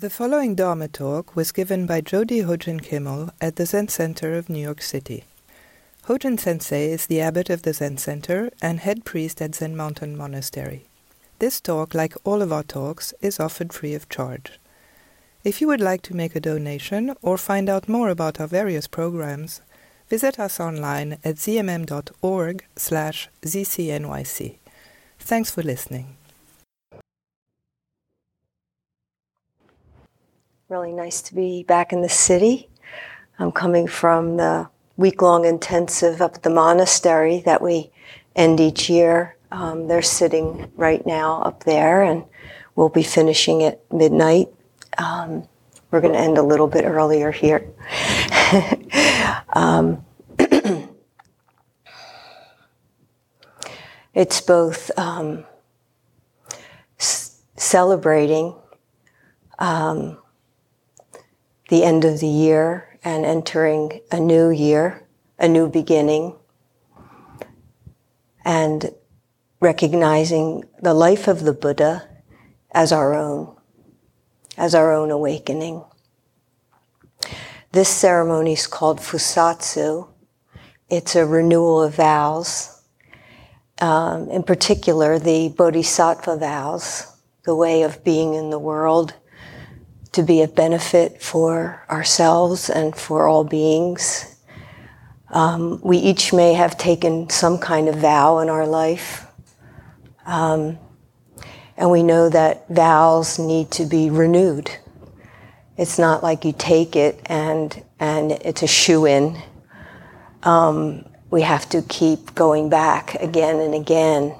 The 0.00 0.10
following 0.10 0.54
Dharma 0.54 0.86
talk 0.86 1.34
was 1.34 1.50
given 1.50 1.84
by 1.84 2.02
Jody 2.02 2.42
Hojin 2.42 2.80
Kimmel 2.80 3.30
at 3.40 3.56
the 3.56 3.66
Zen 3.66 3.88
Center 3.88 4.34
of 4.34 4.48
New 4.48 4.60
York 4.60 4.80
City. 4.80 5.24
Hojin 6.04 6.38
Sensei 6.38 6.92
is 6.92 7.06
the 7.06 7.20
abbot 7.20 7.50
of 7.50 7.62
the 7.62 7.72
Zen 7.72 7.98
Center 7.98 8.52
and 8.62 8.78
head 8.78 9.04
priest 9.04 9.42
at 9.42 9.56
Zen 9.56 9.76
Mountain 9.76 10.16
Monastery. 10.16 10.84
This 11.40 11.60
talk, 11.60 11.94
like 11.94 12.14
all 12.22 12.42
of 12.42 12.52
our 12.52 12.62
talks, 12.62 13.12
is 13.20 13.40
offered 13.40 13.72
free 13.72 13.92
of 13.92 14.08
charge. 14.08 14.60
If 15.42 15.60
you 15.60 15.66
would 15.66 15.80
like 15.80 16.02
to 16.02 16.14
make 16.14 16.36
a 16.36 16.40
donation 16.40 17.16
or 17.20 17.36
find 17.36 17.68
out 17.68 17.88
more 17.88 18.08
about 18.08 18.38
our 18.38 18.46
various 18.46 18.86
programs, 18.86 19.62
visit 20.08 20.38
us 20.38 20.60
online 20.60 21.14
at 21.24 21.42
zmm.org 21.42 22.64
slash 22.76 23.28
zcnyc. 23.42 24.58
Thanks 25.18 25.50
for 25.50 25.64
listening. 25.64 26.14
Really 30.68 30.92
nice 30.92 31.22
to 31.22 31.34
be 31.34 31.62
back 31.62 31.94
in 31.94 32.02
the 32.02 32.10
city. 32.10 32.68
I'm 33.38 33.52
coming 33.52 33.86
from 33.86 34.36
the 34.36 34.68
week 34.98 35.22
long 35.22 35.46
intensive 35.46 36.20
up 36.20 36.34
at 36.34 36.42
the 36.42 36.50
monastery 36.50 37.40
that 37.46 37.62
we 37.62 37.90
end 38.36 38.60
each 38.60 38.90
year. 38.90 39.38
Um, 39.50 39.88
they're 39.88 40.02
sitting 40.02 40.70
right 40.76 41.06
now 41.06 41.40
up 41.40 41.64
there, 41.64 42.02
and 42.02 42.22
we'll 42.76 42.90
be 42.90 43.02
finishing 43.02 43.62
at 43.62 43.80
midnight. 43.90 44.48
Um, 44.98 45.48
we're 45.90 46.02
going 46.02 46.12
to 46.12 46.20
end 46.20 46.36
a 46.36 46.42
little 46.42 46.66
bit 46.66 46.84
earlier 46.84 47.30
here. 47.30 47.66
um, 49.54 50.04
it's 54.12 54.42
both 54.42 54.90
um, 54.98 55.46
s- 56.98 57.40
celebrating 57.56 58.54
um, 59.58 60.18
the 61.68 61.84
end 61.84 62.04
of 62.04 62.20
the 62.20 62.26
year 62.26 62.98
and 63.04 63.24
entering 63.24 64.00
a 64.10 64.18
new 64.18 64.50
year, 64.50 65.06
a 65.38 65.48
new 65.48 65.68
beginning, 65.68 66.34
and 68.44 68.90
recognizing 69.60 70.64
the 70.82 70.94
life 70.94 71.28
of 71.28 71.42
the 71.42 71.52
Buddha 71.52 72.08
as 72.72 72.92
our 72.92 73.14
own, 73.14 73.54
as 74.56 74.74
our 74.74 74.92
own 74.92 75.10
awakening. 75.10 75.84
This 77.72 77.88
ceremony 77.88 78.54
is 78.54 78.66
called 78.66 78.98
Fusatsu. 78.98 80.08
It's 80.88 81.14
a 81.14 81.26
renewal 81.26 81.82
of 81.82 81.96
vows. 81.96 82.82
Um, 83.80 84.30
in 84.30 84.42
particular, 84.42 85.18
the 85.18 85.50
Bodhisattva 85.50 86.38
vows, 86.38 87.14
the 87.44 87.54
way 87.54 87.82
of 87.82 88.02
being 88.02 88.34
in 88.34 88.50
the 88.50 88.58
world, 88.58 89.14
to 90.12 90.22
be 90.22 90.42
of 90.42 90.54
benefit 90.54 91.22
for 91.22 91.84
ourselves 91.90 92.70
and 92.70 92.94
for 92.94 93.26
all 93.26 93.44
beings. 93.44 94.36
Um, 95.30 95.80
we 95.82 95.98
each 95.98 96.32
may 96.32 96.54
have 96.54 96.78
taken 96.78 97.28
some 97.28 97.58
kind 97.58 97.88
of 97.88 97.96
vow 97.96 98.38
in 98.38 98.48
our 98.48 98.66
life. 98.66 99.26
Um, 100.24 100.78
and 101.76 101.90
we 101.90 102.02
know 102.02 102.28
that 102.28 102.68
vows 102.68 103.38
need 103.38 103.70
to 103.72 103.84
be 103.84 104.10
renewed. 104.10 104.70
It's 105.76 105.98
not 105.98 106.22
like 106.22 106.44
you 106.44 106.52
take 106.56 106.96
it 106.96 107.20
and, 107.26 107.84
and 108.00 108.32
it's 108.32 108.62
a 108.62 108.66
shoe 108.66 109.06
in. 109.06 109.40
Um, 110.42 111.04
we 111.30 111.42
have 111.42 111.68
to 111.70 111.82
keep 111.82 112.34
going 112.34 112.68
back 112.68 113.14
again 113.16 113.60
and 113.60 113.74
again 113.74 114.34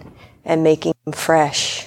and 0.44 0.64
making 0.64 0.94
them 1.04 1.12
fresh. 1.12 1.86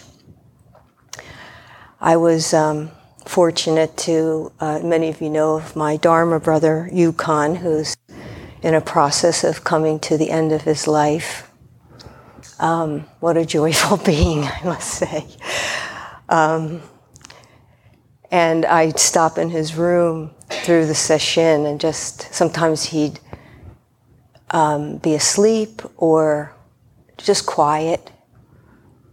I 2.00 2.18
was 2.18 2.54
um, 2.54 2.92
fortunate 3.26 3.96
to, 3.98 4.52
uh, 4.60 4.80
many 4.84 5.10
of 5.10 5.22
you 5.22 5.30
know 5.30 5.58
of 5.58 5.76
my 5.76 5.98
Dharma 5.98 6.40
brother, 6.40 6.90
Yukon, 6.92 7.56
who's 7.56 7.96
in 8.62 8.74
a 8.74 8.82
process 8.82 9.44
of 9.44 9.64
coming 9.64 10.00
to 10.00 10.18
the 10.18 10.30
end 10.30 10.52
of 10.52 10.62
his 10.62 10.88
life. 10.88 11.50
Um, 12.60 13.02
what 13.20 13.38
a 13.38 13.46
joyful 13.46 13.98
being, 14.06 14.44
I 14.44 14.62
must 14.64 14.90
say. 14.90 15.26
Um, 16.30 16.82
and 18.30 18.66
I'd 18.66 19.00
stop 19.00 19.38
in 19.38 19.50
his 19.50 19.76
room 19.76 20.32
through 20.50 20.86
the 20.86 20.96
session, 20.96 21.66
and 21.66 21.80
just 21.80 22.34
sometimes 22.34 22.84
he'd 22.86 23.20
um, 24.52 24.98
be 24.98 25.16
asleep 25.16 25.82
or 25.98 26.56
just 27.18 27.46
quiet. 27.46 28.12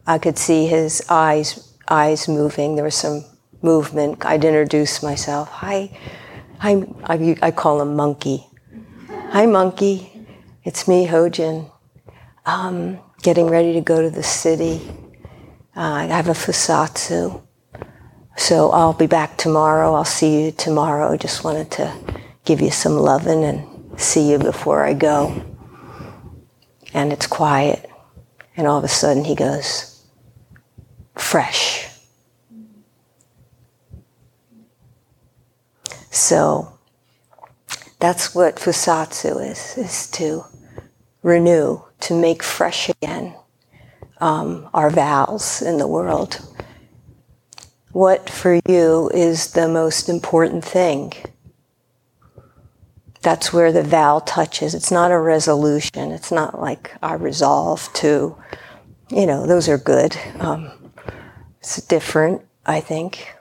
I 0.06 0.18
could 0.18 0.38
see 0.38 0.66
his 0.66 1.02
eyes 1.08 1.74
eyes 1.90 2.28
moving. 2.28 2.76
There 2.76 2.84
was 2.84 2.94
some 2.94 3.24
movement. 3.62 4.24
I'd 4.24 4.44
introduce 4.44 5.02
myself. 5.02 5.48
Hi, 5.48 5.96
hi. 6.58 6.84
I, 7.04 7.36
I 7.42 7.50
call 7.50 7.80
him 7.80 7.96
Monkey. 7.96 8.46
Hi, 9.08 9.46
Monkey. 9.46 10.12
It's 10.64 10.86
me, 10.86 11.06
Hojin. 11.06 11.70
Um, 12.46 12.98
getting 13.22 13.48
ready 13.48 13.72
to 13.74 13.80
go 13.80 14.00
to 14.02 14.10
the 14.10 14.22
city. 14.22 14.80
Uh, 15.76 15.80
I 15.80 16.04
have 16.06 16.28
a 16.28 16.32
fusatsu. 16.32 17.42
So 18.36 18.70
I'll 18.70 18.92
be 18.92 19.06
back 19.06 19.36
tomorrow. 19.36 19.94
I'll 19.94 20.04
see 20.04 20.44
you 20.44 20.52
tomorrow. 20.52 21.16
Just 21.16 21.42
wanted 21.44 21.70
to 21.72 21.92
give 22.44 22.60
you 22.60 22.70
some 22.70 22.96
loving 22.96 23.44
and 23.44 24.00
see 24.00 24.30
you 24.30 24.38
before 24.38 24.84
I 24.84 24.94
go. 24.94 25.44
And 26.94 27.12
it's 27.12 27.26
quiet. 27.26 27.90
And 28.56 28.66
all 28.66 28.78
of 28.78 28.84
a 28.84 28.88
sudden 28.88 29.24
he 29.24 29.34
goes, 29.34 30.04
fresh. 31.16 31.87
So 36.18 36.72
that's 38.00 38.34
what 38.34 38.56
fusatsu 38.56 39.40
is, 39.50 39.78
is 39.78 40.10
to 40.10 40.44
renew, 41.22 41.82
to 42.00 42.20
make 42.20 42.42
fresh 42.42 42.88
again 42.88 43.36
um, 44.20 44.68
our 44.74 44.90
vows 44.90 45.62
in 45.62 45.78
the 45.78 45.86
world. 45.86 46.44
What 47.92 48.28
for 48.28 48.58
you 48.66 49.10
is 49.14 49.52
the 49.52 49.68
most 49.68 50.08
important 50.08 50.64
thing? 50.64 51.12
That's 53.22 53.52
where 53.52 53.70
the 53.70 53.84
vow 53.84 54.18
touches. 54.18 54.74
It's 54.74 54.90
not 54.90 55.12
a 55.12 55.18
resolution. 55.20 56.10
It's 56.10 56.32
not 56.32 56.60
like 56.60 56.96
I 57.00 57.14
resolve 57.14 57.88
to, 57.94 58.36
you 59.08 59.26
know, 59.26 59.46
those 59.46 59.68
are 59.68 59.78
good. 59.78 60.16
Um, 60.40 60.92
it's 61.60 61.80
different, 61.82 62.42
I 62.66 62.80
think. 62.80 63.34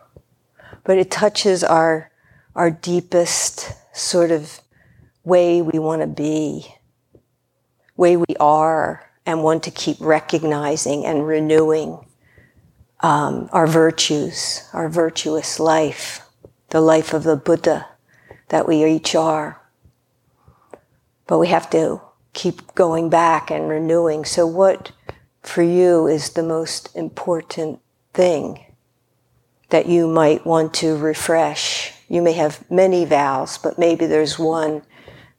But 0.84 1.00
it 1.00 1.10
touches 1.10 1.64
our, 1.64 2.12
our 2.58 2.72
deepest 2.72 3.72
sort 3.96 4.32
of 4.32 4.60
way 5.24 5.62
we 5.62 5.78
want 5.78 6.02
to 6.02 6.08
be 6.08 6.74
way 7.96 8.18
we 8.18 8.36
are 8.40 9.10
and 9.26 9.44
want 9.44 9.64
to 9.64 9.72
keep 9.72 9.98
recognizing 10.00 11.06
and 11.06 11.28
renewing 11.28 12.00
um, 13.02 13.50
our 13.52 13.68
virtues, 13.68 14.68
our 14.74 14.90
virtuous 14.90 15.60
life, 15.60 16.22
the 16.70 16.82
life 16.82 17.14
of 17.14 17.24
the 17.24 17.36
Buddha 17.36 17.88
that 18.50 18.68
we 18.68 18.86
each 18.86 19.16
are. 19.16 19.62
But 21.28 21.40
we 21.40 21.48
have 21.48 21.70
to 21.72 22.02
keep 22.34 22.74
going 22.74 23.10
back 23.10 23.52
and 23.52 23.68
renewing. 23.68 24.26
So, 24.26 24.48
what 24.48 24.92
for 25.42 25.62
you 25.62 26.08
is 26.08 26.32
the 26.32 26.44
most 26.44 26.96
important 26.96 27.82
thing 28.14 28.64
that 29.70 29.88
you 29.88 30.08
might 30.08 30.46
want 30.46 30.74
to 30.76 30.98
refresh? 30.98 31.97
You 32.08 32.22
may 32.22 32.34
have 32.34 32.70
many 32.72 33.06
vows, 33.06 33.58
but 33.58 33.78
maybe 33.78 34.06
there's 34.06 34.40
one 34.40 34.84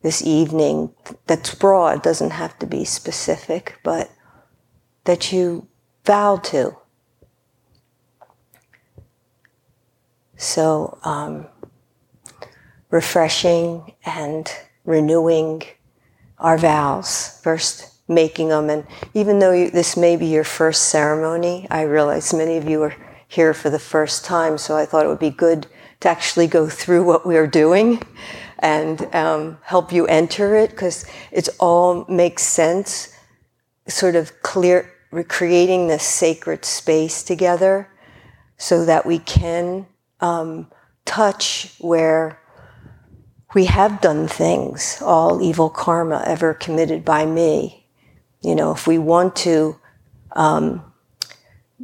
this 0.03 0.23
evening 0.23 0.93
that's 1.27 1.55
broad, 1.55 2.03
doesn't 2.03 2.31
have 2.31 2.59
to 2.59 2.67
be 2.67 2.84
specific, 2.84 3.79
but 3.83 4.11
that 5.05 5.33
you 5.33 5.67
vow 6.05 6.37
to. 6.37 6.77
So, 10.37 10.99
um, 11.03 11.47
refreshing 12.91 13.94
and 14.05 14.50
renewing 14.85 15.62
our 16.38 16.56
vows, 16.56 17.41
first 17.43 17.99
making 18.09 18.49
them. 18.49 18.70
And 18.70 18.87
even 19.15 19.38
though 19.38 19.53
you, 19.53 19.70
this 19.70 19.97
may 19.97 20.17
be 20.17 20.26
your 20.26 20.44
first 20.44 20.85
ceremony, 20.88 21.67
I 21.70 21.82
realize 21.82 22.32
many 22.32 22.56
of 22.56 22.69
you 22.69 22.82
are 22.82 22.94
here 23.26 23.53
for 23.53 23.69
the 23.69 23.79
first 23.79 24.25
time, 24.25 24.56
so 24.56 24.76
I 24.76 24.87
thought 24.87 25.05
it 25.05 25.09
would 25.09 25.19
be 25.19 25.31
good 25.31 25.67
to 26.00 26.09
actually 26.09 26.47
go 26.47 26.69
through 26.69 27.05
what 27.05 27.27
we 27.27 27.37
are 27.37 27.47
doing 27.47 28.03
and 28.59 29.12
um, 29.15 29.59
help 29.62 29.93
you 29.93 30.06
enter 30.06 30.55
it 30.56 30.71
because 30.71 31.05
it 31.33 31.49
all 31.59 32.05
makes 32.09 32.43
sense. 32.43 33.15
Sort 33.87 34.17
of 34.17 34.43
clear, 34.43 34.93
recreating 35.11 35.89
this 35.89 36.05
sacred 36.05 36.65
space 36.65 37.23
together 37.23 37.89
so 38.56 38.85
that 38.85 39.06
we 39.06 39.19
can 39.19 39.87
um, 40.21 40.71
touch 41.05 41.75
where 41.79 42.41
we 43.55 43.65
have 43.65 44.01
done 44.01 44.29
things, 44.29 45.01
all 45.01 45.41
evil 45.41 45.71
karma 45.71 46.23
ever 46.27 46.53
committed 46.53 47.05
by 47.05 47.25
me. 47.25 47.87
You 48.43 48.55
know, 48.55 48.73
if 48.73 48.87
we 48.87 48.99
want 48.99 49.35
to 49.37 49.77
um, 50.33 50.93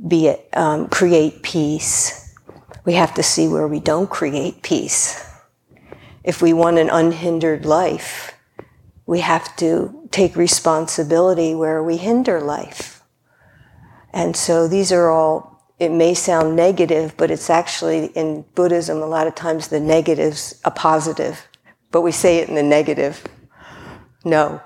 be 0.06 0.26
it, 0.26 0.48
um, 0.52 0.88
create 0.88 1.42
peace, 1.42 2.23
we 2.84 2.94
have 2.94 3.14
to 3.14 3.22
see 3.22 3.48
where 3.48 3.66
we 3.66 3.80
don't 3.80 4.10
create 4.10 4.62
peace. 4.62 5.24
If 6.22 6.40
we 6.40 6.52
want 6.52 6.78
an 6.78 6.90
unhindered 6.90 7.64
life, 7.64 8.32
we 9.06 9.20
have 9.20 9.54
to 9.56 10.08
take 10.10 10.36
responsibility 10.36 11.54
where 11.54 11.82
we 11.82 11.96
hinder 11.96 12.40
life. 12.40 13.02
And 14.12 14.36
so 14.36 14.68
these 14.68 14.92
are 14.92 15.10
all, 15.10 15.62
it 15.78 15.90
may 15.90 16.14
sound 16.14 16.56
negative, 16.56 17.14
but 17.16 17.30
it's 17.30 17.50
actually 17.50 18.06
in 18.06 18.44
Buddhism, 18.54 19.02
a 19.02 19.06
lot 19.06 19.26
of 19.26 19.34
times 19.34 19.68
the 19.68 19.80
negative's 19.80 20.60
a 20.64 20.70
positive, 20.70 21.48
but 21.90 22.02
we 22.02 22.12
say 22.12 22.38
it 22.38 22.48
in 22.48 22.54
the 22.54 22.62
negative. 22.62 23.24
No, 24.24 24.62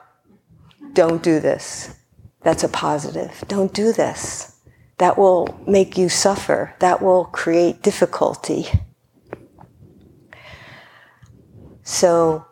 don't 0.92 1.22
do 1.22 1.40
this. 1.40 1.94
That's 2.42 2.62
a 2.62 2.68
positive. 2.68 3.42
Don't 3.48 3.72
do 3.72 3.92
this. 3.92 4.57
That 4.98 5.16
will 5.16 5.58
make 5.66 5.96
you 5.96 6.08
suffer. 6.08 6.74
That 6.80 7.00
will 7.00 7.24
create 7.26 7.82
difficulty. 7.82 8.66
So, 11.82 12.44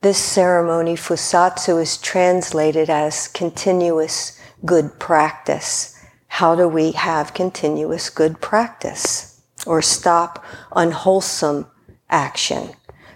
this 0.00 0.18
ceremony, 0.18 0.94
Fusatsu, 0.94 1.80
is 1.80 1.96
translated 1.96 2.90
as 2.90 3.26
continuous 3.26 4.38
good 4.64 4.98
practice. 4.98 5.98
How 6.28 6.54
do 6.54 6.68
we 6.68 6.92
have 6.92 7.34
continuous 7.34 8.10
good 8.10 8.40
practice? 8.40 9.40
Or 9.66 9.80
stop 9.80 10.44
unwholesome 10.76 11.66
action? 12.10 12.70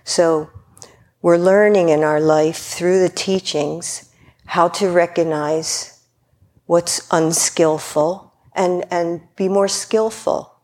So, 0.05 0.50
we're 1.21 1.37
learning 1.37 1.91
in 1.91 2.03
our 2.03 2.21
life 2.21 2.56
through 2.56 3.00
the 3.00 3.09
teachings 3.09 4.11
how 4.47 4.69
to 4.69 4.91
recognize 4.91 5.92
what's 6.67 7.06
unskillful 7.11 8.32
and, 8.55 8.85
and 8.91 9.23
be 9.37 9.49
more 9.49 9.69
skillful. 9.69 10.55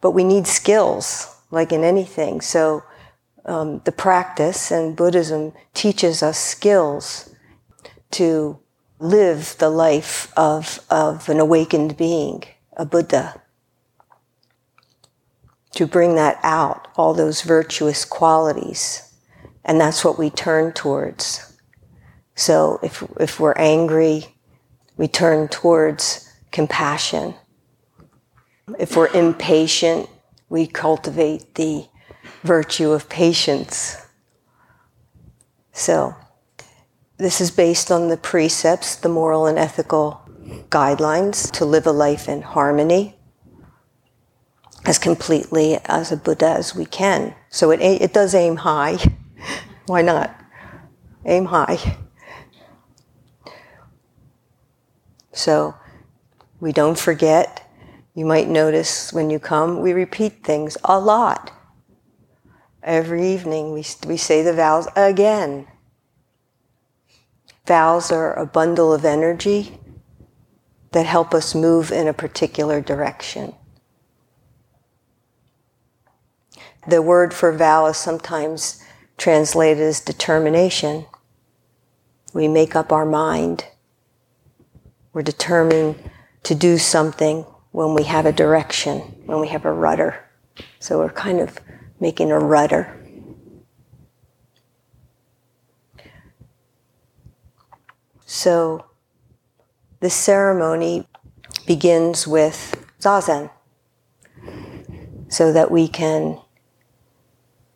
But 0.00 0.12
we 0.12 0.24
need 0.24 0.46
skills, 0.46 1.36
like 1.50 1.72
in 1.72 1.84
anything. 1.84 2.40
So 2.40 2.82
um, 3.44 3.80
the 3.84 3.92
practice 3.92 4.70
and 4.70 4.96
Buddhism 4.96 5.52
teaches 5.74 6.22
us 6.22 6.38
skills 6.38 7.34
to 8.12 8.58
live 8.98 9.56
the 9.58 9.70
life 9.70 10.32
of, 10.36 10.80
of 10.90 11.28
an 11.28 11.40
awakened 11.40 11.96
being, 11.96 12.44
a 12.76 12.84
Buddha. 12.84 13.40
To 15.72 15.86
bring 15.86 16.16
that 16.16 16.38
out, 16.42 16.88
all 16.96 17.14
those 17.14 17.42
virtuous 17.42 18.04
qualities. 18.04 19.14
And 19.64 19.80
that's 19.80 20.04
what 20.04 20.18
we 20.18 20.30
turn 20.30 20.72
towards. 20.72 21.56
So 22.34 22.80
if, 22.82 23.02
if 23.18 23.38
we're 23.38 23.52
angry, 23.56 24.34
we 25.00 25.08
turn 25.08 25.48
towards 25.48 26.30
compassion. 26.52 27.34
If 28.78 28.98
we're 28.98 29.08
impatient, 29.08 30.10
we 30.50 30.66
cultivate 30.66 31.54
the 31.54 31.86
virtue 32.42 32.90
of 32.90 33.08
patience. 33.08 33.96
So, 35.72 36.14
this 37.16 37.40
is 37.40 37.50
based 37.50 37.90
on 37.90 38.08
the 38.08 38.18
precepts, 38.18 38.94
the 38.94 39.08
moral 39.08 39.46
and 39.46 39.58
ethical 39.58 40.20
guidelines 40.68 41.50
to 41.52 41.64
live 41.64 41.86
a 41.86 41.92
life 41.92 42.28
in 42.28 42.42
harmony 42.42 43.16
as 44.84 44.98
completely 44.98 45.78
as 45.86 46.12
a 46.12 46.16
Buddha 46.18 46.50
as 46.50 46.74
we 46.74 46.84
can. 46.84 47.34
So 47.48 47.70
it, 47.70 47.80
it 47.80 48.12
does 48.12 48.34
aim 48.34 48.56
high. 48.56 48.98
Why 49.86 50.02
not? 50.02 50.38
Aim 51.24 51.46
high. 51.46 51.96
So 55.32 55.74
we 56.60 56.72
don't 56.72 56.98
forget. 56.98 57.66
You 58.14 58.24
might 58.24 58.48
notice 58.48 59.12
when 59.12 59.30
you 59.30 59.38
come, 59.38 59.80
we 59.80 59.92
repeat 59.92 60.44
things 60.44 60.76
a 60.84 60.98
lot. 60.98 61.52
Every 62.82 63.26
evening 63.26 63.72
we, 63.72 63.84
we 64.06 64.16
say 64.16 64.42
the 64.42 64.52
vows 64.52 64.88
again. 64.96 65.66
Vows 67.66 68.10
are 68.10 68.34
a 68.34 68.46
bundle 68.46 68.92
of 68.92 69.04
energy 69.04 69.78
that 70.92 71.06
help 71.06 71.34
us 71.34 71.54
move 71.54 71.92
in 71.92 72.08
a 72.08 72.12
particular 72.12 72.80
direction. 72.80 73.54
The 76.88 77.02
word 77.02 77.32
for 77.32 77.56
vow 77.56 77.86
is 77.86 77.96
sometimes 77.96 78.82
translated 79.16 79.82
as 79.82 80.00
determination. 80.00 81.06
We 82.32 82.48
make 82.48 82.74
up 82.74 82.90
our 82.90 83.04
mind. 83.04 83.66
We're 85.12 85.22
determined 85.22 86.10
to 86.44 86.54
do 86.54 86.78
something 86.78 87.44
when 87.72 87.94
we 87.94 88.04
have 88.04 88.26
a 88.26 88.32
direction, 88.32 88.98
when 89.26 89.40
we 89.40 89.48
have 89.48 89.64
a 89.64 89.72
rudder. 89.72 90.24
So 90.78 90.98
we're 90.98 91.10
kind 91.10 91.40
of 91.40 91.58
making 91.98 92.30
a 92.30 92.38
rudder. 92.38 92.96
So 98.26 98.86
the 100.00 100.10
ceremony 100.10 101.06
begins 101.66 102.26
with 102.26 102.86
zazen 103.00 103.50
so 105.28 105.52
that 105.52 105.70
we 105.70 105.88
can 105.88 106.40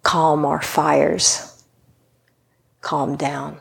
calm 0.03 0.45
our 0.45 0.63
fires, 0.63 1.65
calm 2.81 3.17
down. 3.17 3.61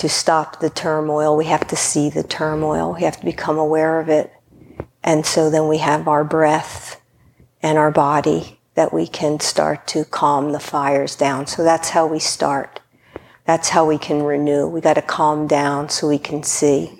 To 0.00 0.08
stop 0.08 0.60
the 0.60 0.70
turmoil, 0.70 1.36
we 1.36 1.44
have 1.44 1.68
to 1.68 1.76
see 1.76 2.08
the 2.08 2.22
turmoil, 2.22 2.94
we 2.94 3.02
have 3.02 3.18
to 3.18 3.24
become 3.26 3.58
aware 3.58 4.00
of 4.00 4.08
it. 4.08 4.32
And 5.04 5.26
so 5.26 5.50
then 5.50 5.68
we 5.68 5.76
have 5.76 6.08
our 6.08 6.24
breath 6.24 7.02
and 7.62 7.76
our 7.76 7.90
body 7.90 8.60
that 8.76 8.94
we 8.94 9.06
can 9.06 9.40
start 9.40 9.86
to 9.88 10.06
calm 10.06 10.52
the 10.52 10.58
fires 10.58 11.16
down. 11.16 11.46
So 11.46 11.62
that's 11.62 11.90
how 11.90 12.06
we 12.06 12.18
start. 12.18 12.80
That's 13.44 13.68
how 13.68 13.84
we 13.84 13.98
can 13.98 14.22
renew. 14.22 14.66
We 14.66 14.80
got 14.80 14.94
to 14.94 15.02
calm 15.02 15.46
down 15.46 15.90
so 15.90 16.08
we 16.08 16.18
can 16.18 16.44
see. 16.44 16.98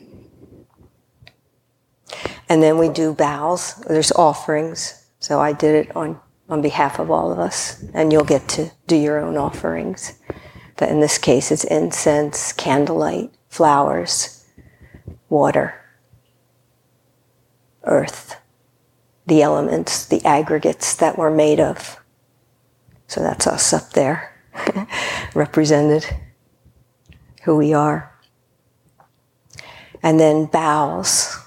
And 2.51 2.63
then 2.63 2.77
we 2.77 2.91
do 2.91 3.15
bows. 3.15 3.77
There's 3.89 4.13
offerings. 4.13 5.07
So 5.21 5.41
I 5.41 5.55
did 5.55 5.87
it 5.87 5.97
on, 5.97 6.21
on 6.51 6.61
behalf 6.61 6.99
of 6.99 7.11
all 7.11 7.33
of 7.33 7.39
us. 7.39 7.83
And 7.95 8.13
you'll 8.13 8.25
get 8.25 8.47
to 8.49 8.73
do 8.87 8.97
your 8.97 9.19
own 9.19 9.39
offerings. 9.39 10.20
In 10.89 11.01
this 11.01 11.19
case, 11.19 11.51
it's 11.51 11.65
incense, 11.65 12.53
candlelight, 12.53 13.33
flowers, 13.49 14.45
water, 15.29 15.75
earth 17.85 18.41
the 19.31 19.43
elements, 19.43 20.07
the 20.07 20.23
aggregates 20.25 20.97
that 20.97 21.17
we're 21.17 21.31
made 21.31 21.61
of. 21.61 22.03
So 23.07 23.21
that's 23.21 23.47
us 23.47 23.73
up 23.73 23.91
there, 23.91 24.35
represented, 25.35 26.05
who 27.45 27.57
we 27.57 27.73
are. 27.73 28.13
And 30.03 30.19
then 30.19 30.47
bows. 30.47 31.39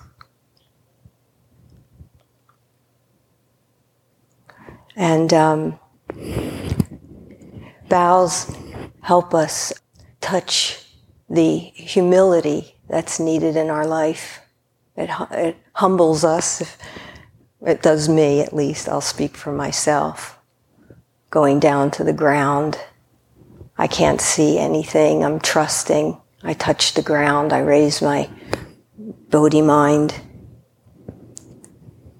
And 4.96 5.34
um, 5.34 5.78
bows 7.90 8.56
help 9.04 9.34
us 9.34 9.74
touch 10.22 10.84
the 11.30 11.58
humility 11.58 12.76
that's 12.90 13.20
needed 13.20 13.56
in 13.56 13.70
our 13.70 13.86
life. 13.86 14.40
It, 14.96 15.10
it 15.32 15.58
humbles 15.74 16.24
us. 16.24 16.62
If, 16.62 16.78
it 17.66 17.82
does 17.82 18.10
me, 18.10 18.42
at 18.42 18.54
least. 18.54 18.90
I'll 18.90 19.02
speak 19.02 19.38
for 19.38 19.52
myself. 19.52 20.38
Going 21.30 21.60
down 21.60 21.92
to 21.92 22.04
the 22.04 22.14
ground. 22.14 22.80
I 23.78 23.88
can't 23.88 24.22
see 24.22 24.60
anything. 24.60 25.24
I'm 25.24 25.40
trusting. 25.40 26.20
I 26.44 26.54
touch 26.54 26.94
the 26.94 27.02
ground. 27.02 27.54
I 27.54 27.60
raise 27.60 28.02
my 28.02 28.30
Bodhi 29.30 29.62
mind. 29.62 30.14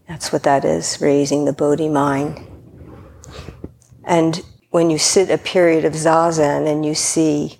That's 0.08 0.32
what 0.32 0.44
that 0.44 0.66
is, 0.66 1.00
raising 1.02 1.46
the 1.46 1.54
Bodhi 1.54 1.90
mind. 1.90 2.40
And 4.04 4.42
when 4.74 4.90
you 4.90 4.98
sit 4.98 5.30
a 5.30 5.38
period 5.38 5.86
of 5.86 5.94
zazen 5.94 6.68
and 6.68 6.84
you 6.84 6.96
see 6.96 7.60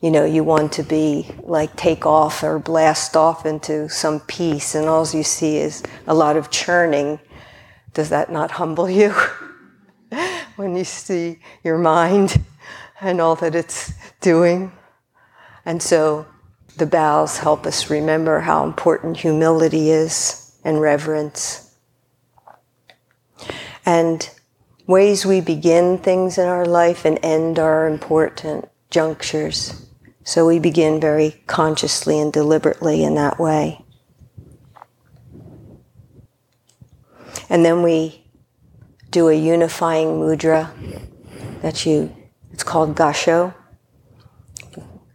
you 0.00 0.12
know, 0.12 0.24
you 0.24 0.44
want 0.44 0.70
to 0.74 0.84
be 0.84 1.28
like 1.42 1.74
take 1.74 2.06
off 2.06 2.44
or 2.44 2.60
blast 2.60 3.16
off 3.16 3.44
into 3.44 3.88
some 3.88 4.20
peace, 4.20 4.76
and 4.76 4.86
all 4.86 5.04
you 5.08 5.24
see 5.24 5.56
is 5.56 5.82
a 6.06 6.14
lot 6.14 6.36
of 6.36 6.50
churning. 6.50 7.18
Does 7.94 8.10
that 8.10 8.30
not 8.30 8.52
humble 8.52 8.88
you 8.88 9.12
when 10.54 10.76
you 10.76 10.84
see 10.84 11.40
your 11.64 11.78
mind 11.78 12.40
and 13.00 13.20
all 13.20 13.34
that 13.34 13.56
it's 13.56 13.92
doing? 14.20 14.70
And 15.64 15.82
so 15.82 16.24
the 16.76 16.86
bows 16.86 17.38
help 17.38 17.66
us 17.66 17.90
remember 17.90 18.38
how 18.38 18.64
important 18.64 19.16
humility 19.16 19.90
is 19.90 20.52
and 20.62 20.80
reverence. 20.80 21.74
And 23.84 24.30
ways 24.88 25.26
we 25.26 25.40
begin 25.42 25.98
things 25.98 26.38
in 26.38 26.48
our 26.48 26.64
life 26.64 27.04
and 27.04 27.20
end 27.22 27.58
are 27.58 27.86
important 27.86 28.68
junctures. 28.90 29.86
So 30.24 30.46
we 30.46 30.58
begin 30.58 30.98
very 30.98 31.42
consciously 31.46 32.18
and 32.18 32.32
deliberately 32.32 33.04
in 33.04 33.14
that 33.14 33.38
way. 33.38 33.84
And 37.50 37.64
then 37.64 37.82
we 37.82 38.24
do 39.10 39.28
a 39.28 39.34
unifying 39.34 40.20
mudra 40.20 40.70
that 41.60 41.84
you, 41.84 42.14
it's 42.52 42.64
called 42.64 42.96
Gasho. 42.96 43.54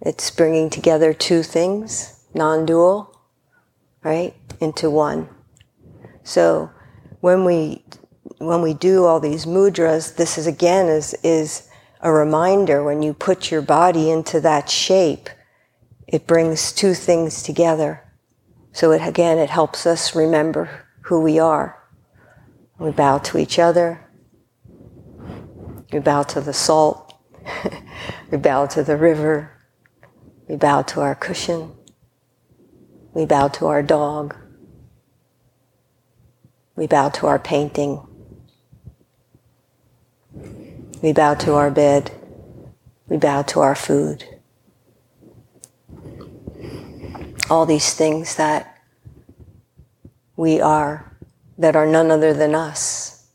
It's 0.01 0.29
bringing 0.29 0.69
together 0.69 1.13
two 1.13 1.41
things, 1.41 2.23
non 2.33 2.65
dual, 2.65 3.19
right, 4.03 4.35
into 4.59 4.89
one. 4.89 5.29
So 6.23 6.69
when 7.21 7.45
we 7.45 7.82
when 8.45 8.61
we 8.61 8.73
do 8.73 9.05
all 9.05 9.19
these 9.19 9.45
mudras, 9.45 10.15
this 10.15 10.37
is 10.37 10.47
again 10.47 10.87
is 10.87 11.13
is 11.23 11.69
a 12.01 12.11
reminder 12.11 12.83
when 12.83 13.01
you 13.01 13.13
put 13.13 13.49
your 13.49 13.61
body 13.61 14.09
into 14.09 14.41
that 14.41 14.69
shape, 14.69 15.29
it 16.07 16.27
brings 16.27 16.71
two 16.73 16.93
things 16.93 17.43
together. 17.43 18.03
So 18.71 18.91
it 18.91 19.01
again 19.07 19.37
it 19.37 19.49
helps 19.49 19.85
us 19.85 20.15
remember 20.15 20.85
who 21.01 21.21
we 21.21 21.39
are. 21.39 21.81
We 22.77 22.91
bow 22.91 23.19
to 23.19 23.37
each 23.37 23.59
other. 23.59 24.05
We 25.91 25.99
bow 25.99 26.23
to 26.23 26.41
the 26.41 26.53
salt. 26.53 27.13
we 28.31 28.37
bow 28.37 28.65
to 28.67 28.83
the 28.83 28.97
river. 28.97 29.51
We 30.47 30.55
bow 30.55 30.81
to 30.81 31.01
our 31.01 31.15
cushion. 31.15 31.71
We 33.13 33.25
bow 33.25 33.47
to 33.49 33.67
our 33.67 33.83
dog. 33.83 34.35
We 36.75 36.87
bow 36.87 37.09
to 37.09 37.27
our 37.27 37.39
painting. 37.39 38.01
We 41.03 41.13
bow 41.13 41.35
to 41.35 41.53
our 41.53 41.69
bed. 41.69 42.11
We 43.09 43.17
bow 43.17 43.41
to 43.43 43.59
our 43.59 43.75
food. 43.75 44.25
All 47.49 47.65
these 47.65 47.93
things 47.93 48.37
that 48.37 48.79
we 50.37 50.61
are, 50.61 51.15
that 51.57 51.75
are 51.75 51.85
none 51.85 52.09
other 52.09 52.33
than 52.33 52.55
us. 52.55 53.27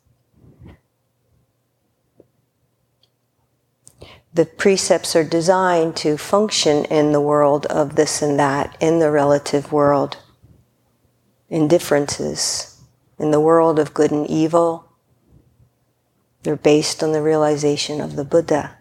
The 4.32 4.46
precepts 4.46 5.14
are 5.14 5.22
designed 5.22 5.94
to 5.96 6.16
function 6.16 6.86
in 6.86 7.12
the 7.12 7.20
world 7.20 7.66
of 7.66 7.96
this 7.96 8.22
and 8.22 8.38
that, 8.40 8.76
in 8.80 8.98
the 8.98 9.10
relative 9.10 9.70
world, 9.70 10.16
in 11.50 11.68
differences 11.68 12.74
in 13.18 13.30
the 13.30 13.40
world 13.40 13.78
of 13.78 13.94
good 13.94 14.12
and 14.12 14.28
evil. 14.28 14.87
They're 16.48 16.56
based 16.56 17.02
on 17.02 17.12
the 17.12 17.20
realization 17.20 18.00
of 18.00 18.16
the 18.16 18.24
Buddha. 18.24 18.78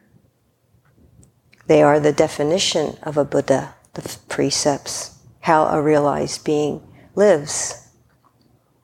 They 1.65 1.83
are 1.83 1.99
the 1.99 2.13
definition 2.13 2.95
of 3.03 3.17
a 3.17 3.25
Buddha, 3.25 3.75
the 3.93 4.17
precepts, 4.29 5.19
how 5.41 5.65
a 5.65 5.81
realized 5.81 6.45
being 6.45 6.81
lives 7.13 7.89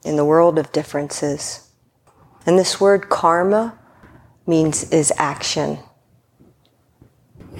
in 0.04 0.16
the 0.16 0.24
world 0.26 0.58
of 0.58 0.70
differences. 0.70 1.70
And 2.44 2.58
this 2.58 2.78
word 2.78 3.08
karma 3.08 3.78
means 4.46 4.92
is 4.92 5.10
action. 5.16 5.78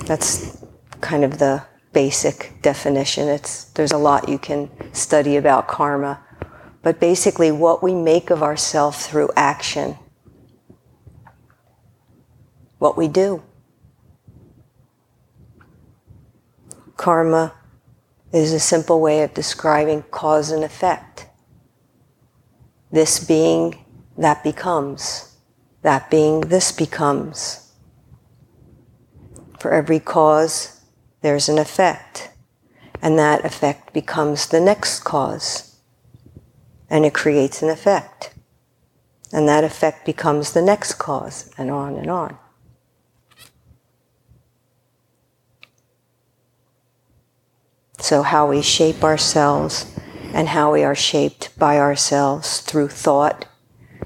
That's 0.04 0.62
kind 1.00 1.24
of 1.24 1.38
the 1.38 1.64
basic 1.94 2.60
definition. 2.60 3.28
It's, 3.28 3.64
there's 3.72 3.92
a 3.92 3.96
lot 3.96 4.28
you 4.28 4.36
can 4.36 4.68
study 4.92 5.36
about 5.36 5.68
karma 5.68 6.22
but 6.84 7.00
basically 7.00 7.50
what 7.50 7.82
we 7.82 7.94
make 7.94 8.28
of 8.28 8.42
ourselves 8.42 9.06
through 9.06 9.30
action. 9.34 9.96
What 12.78 12.96
we 12.96 13.08
do. 13.08 13.42
Karma 16.96 17.54
is 18.32 18.52
a 18.52 18.60
simple 18.60 19.00
way 19.00 19.22
of 19.22 19.34
describing 19.34 20.02
cause 20.10 20.50
and 20.50 20.64
effect. 20.64 21.26
This 22.90 23.22
being, 23.22 23.84
that 24.16 24.42
becomes. 24.44 25.36
That 25.82 26.10
being, 26.10 26.42
this 26.42 26.72
becomes. 26.72 27.72
For 29.58 29.72
every 29.72 30.00
cause, 30.00 30.80
there's 31.20 31.48
an 31.48 31.58
effect. 31.58 32.30
And 33.02 33.18
that 33.18 33.44
effect 33.44 33.92
becomes 33.92 34.46
the 34.48 34.60
next 34.60 35.00
cause 35.00 35.74
and 36.94 37.04
it 37.04 37.12
creates 37.12 37.62
an 37.62 37.68
effect. 37.68 38.32
And 39.32 39.48
that 39.48 39.64
effect 39.64 40.06
becomes 40.06 40.52
the 40.52 40.62
next 40.62 40.94
cause, 40.94 41.50
and 41.58 41.68
on 41.70 41.96
and 41.96 42.08
on. 42.08 42.38
So, 47.98 48.22
how 48.22 48.48
we 48.48 48.60
shape 48.60 49.02
ourselves 49.04 49.90
and 50.32 50.48
how 50.48 50.72
we 50.72 50.82
are 50.82 50.94
shaped 50.94 51.56
by 51.58 51.78
ourselves 51.78 52.60
through 52.60 52.88
thought, 52.88 53.46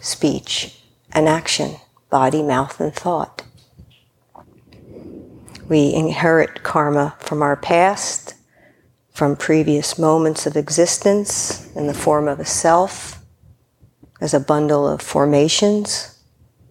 speech, 0.00 0.80
and 1.12 1.28
action 1.28 1.76
body, 2.10 2.42
mouth, 2.42 2.80
and 2.80 2.94
thought. 2.94 3.42
We 5.68 5.92
inherit 5.92 6.62
karma 6.62 7.16
from 7.18 7.42
our 7.42 7.56
past 7.56 8.34
from 9.18 9.34
previous 9.34 9.98
moments 9.98 10.46
of 10.46 10.56
existence 10.56 11.74
in 11.74 11.88
the 11.88 11.92
form 11.92 12.28
of 12.28 12.38
a 12.38 12.44
self, 12.44 13.20
as 14.20 14.32
a 14.32 14.38
bundle 14.38 14.86
of 14.86 15.02
formations, 15.02 16.22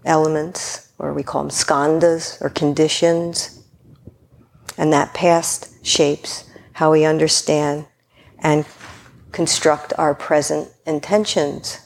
elements, 0.05 0.89
or 0.97 1.13
we 1.13 1.23
call 1.23 1.43
them 1.43 1.51
skandhas 1.51 2.41
or 2.41 2.49
conditions. 2.49 3.61
And 4.77 4.93
that 4.93 5.13
past 5.13 5.85
shapes 5.85 6.46
how 6.77 6.91
we 6.91 7.03
understand 7.03 7.87
and 8.37 8.63
construct 9.31 9.91
our 9.97 10.13
present 10.13 10.69
intentions. 10.85 11.79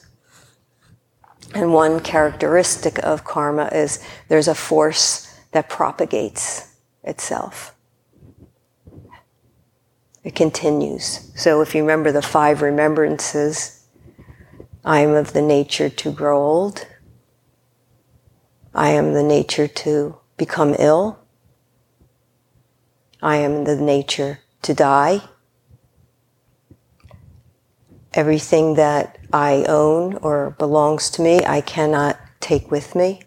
And 1.54 1.72
one 1.72 2.00
characteristic 2.00 2.98
of 2.98 3.24
karma 3.24 3.70
is 3.72 4.06
there's 4.28 4.48
a 4.48 4.54
force 4.54 5.34
that 5.52 5.70
propagates 5.70 6.76
itself. 7.04 7.74
It 10.24 10.34
continues. 10.34 11.32
So 11.36 11.62
if 11.62 11.74
you 11.74 11.80
remember 11.80 12.12
the 12.12 12.20
five 12.20 12.60
remembrances, 12.60 13.86
I 14.84 15.00
am 15.00 15.14
of 15.14 15.32
the 15.32 15.40
nature 15.40 15.88
to 15.88 16.12
grow 16.12 16.38
old. 16.38 16.86
I 18.74 18.90
am 18.90 19.14
the 19.14 19.22
nature 19.22 19.68
to 19.68 20.18
become 20.36 20.76
ill. 20.78 21.18
I 23.22 23.36
am 23.36 23.64
the 23.64 23.76
nature 23.76 24.40
to 24.62 24.74
die. 24.74 25.20
Everything 28.14 28.74
that 28.74 29.18
I 29.32 29.64
own 29.68 30.16
or 30.16 30.54
belongs 30.58 31.10
to 31.10 31.22
me, 31.22 31.44
I 31.44 31.60
cannot 31.60 32.18
take 32.40 32.70
with 32.70 32.94
me. 32.94 33.22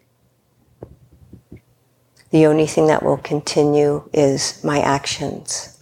The 2.30 2.46
only 2.46 2.68
thing 2.68 2.88
that 2.88 3.04
will 3.04 3.18
continue 3.18 4.10
is 4.14 4.64
my 4.64 4.80
actions. 4.82 5.80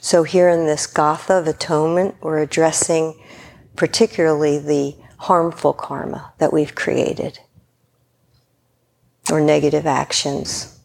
So, 0.00 0.22
here 0.22 0.48
in 0.48 0.66
this 0.66 0.86
Gatha 0.86 1.34
of 1.34 1.46
atonement, 1.46 2.16
we're 2.20 2.38
addressing 2.38 3.20
particularly 3.74 4.58
the 4.58 4.96
harmful 5.18 5.72
karma 5.72 6.32
that 6.38 6.52
we've 6.52 6.74
created 6.74 7.40
or 9.30 9.40
negative 9.40 9.86
actions 9.86 10.75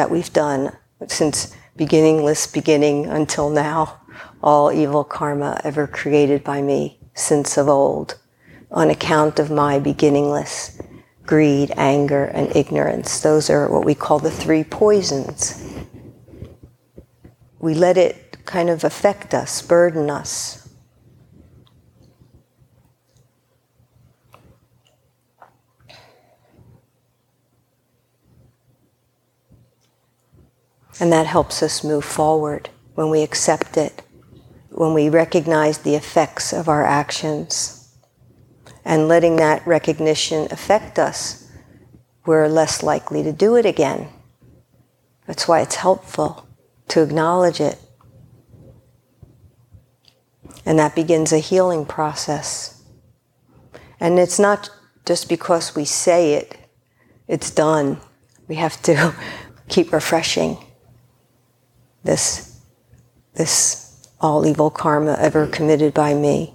that 0.00 0.10
we've 0.10 0.32
done 0.32 0.74
since 1.08 1.54
beginningless 1.76 2.46
beginning 2.46 3.04
until 3.04 3.50
now, 3.50 4.00
all 4.42 4.72
evil 4.72 5.04
karma 5.04 5.60
ever 5.62 5.86
created 5.86 6.42
by 6.42 6.62
me 6.62 6.98
since 7.12 7.58
of 7.58 7.68
old, 7.68 8.18
on 8.70 8.88
account 8.88 9.38
of 9.38 9.50
my 9.50 9.78
beginningless 9.78 10.80
greed, 11.26 11.70
anger, 11.76 12.24
and 12.24 12.56
ignorance. 12.56 13.20
Those 13.20 13.50
are 13.50 13.70
what 13.70 13.84
we 13.84 13.94
call 13.94 14.18
the 14.18 14.30
three 14.30 14.64
poisons. 14.64 15.62
We 17.58 17.74
let 17.74 17.98
it 17.98 18.38
kind 18.46 18.70
of 18.70 18.84
affect 18.84 19.34
us, 19.34 19.60
burden 19.60 20.10
us. 20.10 20.59
And 31.00 31.12
that 31.12 31.26
helps 31.26 31.62
us 31.62 31.82
move 31.82 32.04
forward 32.04 32.68
when 32.94 33.10
we 33.10 33.22
accept 33.22 33.76
it, 33.76 34.02
when 34.68 34.94
we 34.94 35.08
recognize 35.08 35.78
the 35.78 35.94
effects 35.94 36.52
of 36.52 36.68
our 36.68 36.84
actions. 36.84 37.88
And 38.84 39.08
letting 39.08 39.36
that 39.36 39.66
recognition 39.66 40.46
affect 40.50 40.98
us, 40.98 41.50
we're 42.26 42.48
less 42.48 42.82
likely 42.82 43.22
to 43.22 43.32
do 43.32 43.56
it 43.56 43.66
again. 43.66 44.08
That's 45.26 45.48
why 45.48 45.60
it's 45.60 45.76
helpful 45.76 46.46
to 46.88 47.02
acknowledge 47.02 47.60
it 47.60 47.78
and 50.66 50.78
that 50.78 50.94
begins 50.94 51.32
a 51.32 51.38
healing 51.38 51.84
process. 51.84 52.82
And 53.98 54.18
it's 54.18 54.38
not 54.38 54.70
just 55.06 55.28
because 55.28 55.74
we 55.74 55.84
say 55.84 56.34
it, 56.34 56.56
it's 57.26 57.50
done. 57.50 58.00
We 58.48 58.56
have 58.56 58.80
to 58.82 59.14
keep 59.68 59.92
refreshing 59.92 60.58
this, 62.04 62.60
this 63.34 64.08
all 64.20 64.46
evil 64.46 64.70
karma 64.70 65.16
ever 65.18 65.46
committed 65.46 65.94
by 65.94 66.14
me 66.14 66.54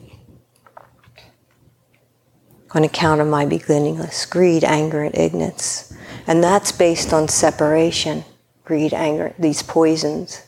on 2.71 2.83
account 2.83 3.21
of 3.21 3.27
my 3.27 3.45
beginningless 3.45 4.25
greed, 4.25 4.63
anger, 4.63 5.03
and 5.03 5.15
ignorance. 5.15 5.93
And 6.27 6.43
that's 6.43 6.71
based 6.71 7.13
on 7.13 7.27
separation 7.27 8.25
greed, 8.65 8.93
anger, 8.93 9.33
these 9.39 9.61
poisons. 9.61 10.43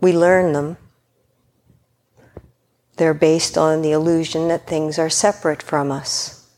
We 0.00 0.12
learn 0.12 0.54
them. 0.54 0.78
They're 2.96 3.14
based 3.14 3.56
on 3.56 3.82
the 3.82 3.92
illusion 3.92 4.48
that 4.48 4.66
things 4.66 4.98
are 4.98 5.10
separate 5.10 5.62
from 5.62 5.92
us. 5.92 6.48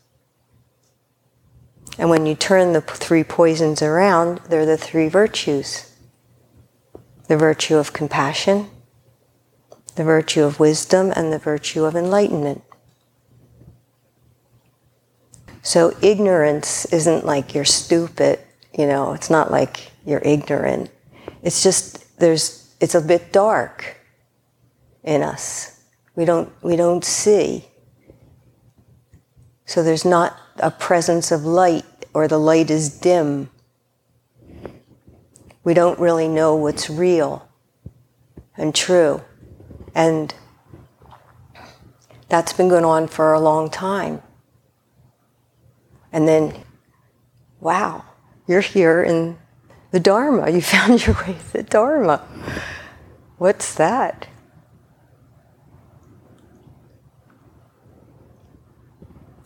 And 1.97 2.09
when 2.09 2.25
you 2.25 2.33
turn 2.33 2.73
the 2.73 2.81
three 2.81 3.23
poisons 3.23 3.81
around, 3.81 4.39
they're 4.49 4.65
the 4.65 4.77
three 4.77 5.09
virtues 5.09 5.92
the 7.33 7.39
virtue 7.39 7.77
of 7.77 7.93
compassion, 7.93 8.69
the 9.95 10.03
virtue 10.03 10.43
of 10.43 10.59
wisdom, 10.59 11.11
and 11.15 11.33
the 11.33 11.39
virtue 11.39 11.83
of 11.83 11.95
enlightenment. 11.95 12.61
So 15.63 15.97
ignorance 15.99 16.85
isn't 16.93 17.25
like 17.25 17.55
you're 17.55 17.65
stupid, 17.65 18.37
you 18.77 18.85
know, 18.85 19.13
it's 19.13 19.31
not 19.31 19.49
like 19.49 19.89
you're 20.05 20.21
ignorant. 20.23 20.91
It's 21.41 21.63
just 21.63 22.19
there's 22.19 22.71
it's 22.79 22.93
a 22.93 23.01
bit 23.01 23.33
dark 23.33 23.97
in 25.03 25.23
us. 25.23 25.81
We 26.15 26.25
don't 26.25 26.51
we 26.61 26.75
don't 26.75 27.03
see. 27.03 27.65
So 29.65 29.81
there's 29.81 30.05
not 30.05 30.37
a 30.57 30.69
presence 30.69 31.31
of 31.31 31.45
light 31.45 31.85
or 32.13 32.27
the 32.27 32.37
light 32.37 32.69
is 32.69 32.89
dim. 32.89 33.49
We 35.63 35.73
don't 35.73 35.99
really 35.99 36.27
know 36.27 36.55
what's 36.55 36.89
real 36.89 37.47
and 38.57 38.75
true. 38.75 39.21
And 39.95 40.33
that's 42.27 42.53
been 42.53 42.69
going 42.69 42.85
on 42.85 43.07
for 43.07 43.33
a 43.33 43.39
long 43.39 43.69
time. 43.69 44.21
And 46.11 46.27
then, 46.27 46.53
wow, 47.59 48.03
you're 48.47 48.61
here 48.61 49.01
in 49.03 49.37
the 49.91 49.99
Dharma. 49.99 50.49
You 50.49 50.61
found 50.75 51.05
your 51.05 51.15
way 51.15 51.35
to 51.37 51.53
the 51.53 51.63
Dharma. 51.63 52.27
What's 53.37 53.73
that? 53.75 54.27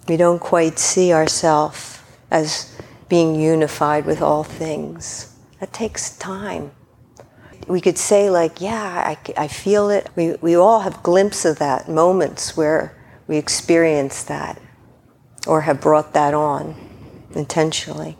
We 0.07 0.15
don't 0.15 0.39
quite 0.39 0.79
see 0.79 1.11
ourselves 1.11 1.99
as 2.31 2.73
being 3.09 3.35
unified 3.35 4.05
with 4.05 4.21
all 4.21 4.43
things. 4.43 5.36
That 5.59 5.73
takes 5.73 6.15
time. 6.17 6.71
We 7.67 7.81
could 7.81 7.97
say, 7.97 8.29
like, 8.29 8.61
yeah, 8.61 9.17
I, 9.17 9.43
I 9.43 9.47
feel 9.47 9.89
it. 9.89 10.09
We, 10.15 10.35
we 10.35 10.55
all 10.55 10.81
have 10.81 11.03
glimpses 11.03 11.53
of 11.53 11.59
that, 11.59 11.89
moments 11.89 12.55
where 12.55 12.95
we 13.27 13.37
experience 13.37 14.23
that 14.23 14.61
or 15.45 15.61
have 15.61 15.81
brought 15.81 16.13
that 16.13 16.33
on 16.33 16.75
intentionally. 17.33 18.17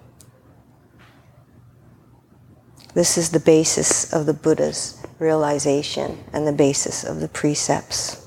This 2.94 3.18
is 3.18 3.30
the 3.30 3.40
basis 3.40 4.12
of 4.12 4.26
the 4.26 4.34
Buddha's 4.34 5.02
realization 5.20 6.24
and 6.34 6.48
the 6.48 6.52
basis 6.52 7.04
of 7.04 7.20
the 7.20 7.28
precepts. 7.28 8.26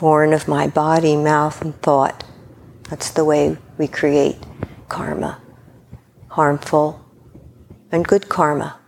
Born 0.00 0.32
of 0.32 0.48
my 0.48 0.66
body, 0.66 1.16
mouth, 1.16 1.62
and 1.62 1.80
thought. 1.80 2.24
That's 2.88 3.10
the 3.10 3.24
way 3.24 3.56
we 3.78 3.86
create 3.86 4.36
karma 4.88 5.40
harmful 6.30 7.04
and 7.92 8.06
good 8.06 8.28
karma. 8.28 8.78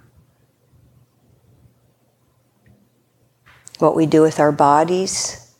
What 3.78 3.96
we 3.96 4.06
do 4.06 4.22
with 4.22 4.38
our 4.38 4.52
bodies, 4.52 5.54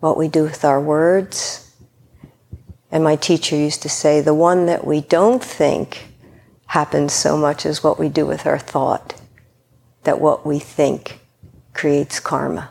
what 0.00 0.16
we 0.16 0.28
do 0.28 0.42
with 0.42 0.64
our 0.64 0.80
words, 0.80 1.72
and 2.90 3.04
my 3.04 3.16
teacher 3.16 3.54
used 3.54 3.82
to 3.82 3.88
say, 3.88 4.20
the 4.20 4.34
one 4.34 4.66
that 4.66 4.86
we 4.86 5.00
don't 5.00 5.42
think 5.42 6.08
happens 6.66 7.12
so 7.12 7.36
much 7.36 7.64
as 7.64 7.84
what 7.84 7.98
we 7.98 8.08
do 8.08 8.26
with 8.26 8.46
our 8.46 8.58
thought, 8.58 9.14
that 10.04 10.20
what 10.20 10.44
we 10.44 10.58
think 10.58 11.20
creates 11.72 12.18
karma. 12.18 12.70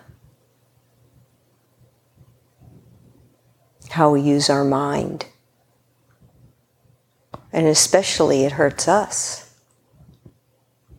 How 3.91 4.11
we 4.11 4.21
use 4.21 4.49
our 4.49 4.65
mind. 4.65 5.25
And 7.57 7.65
especially 7.65 8.45
it 8.45 8.51
hurts 8.51 8.87
us 8.87 9.51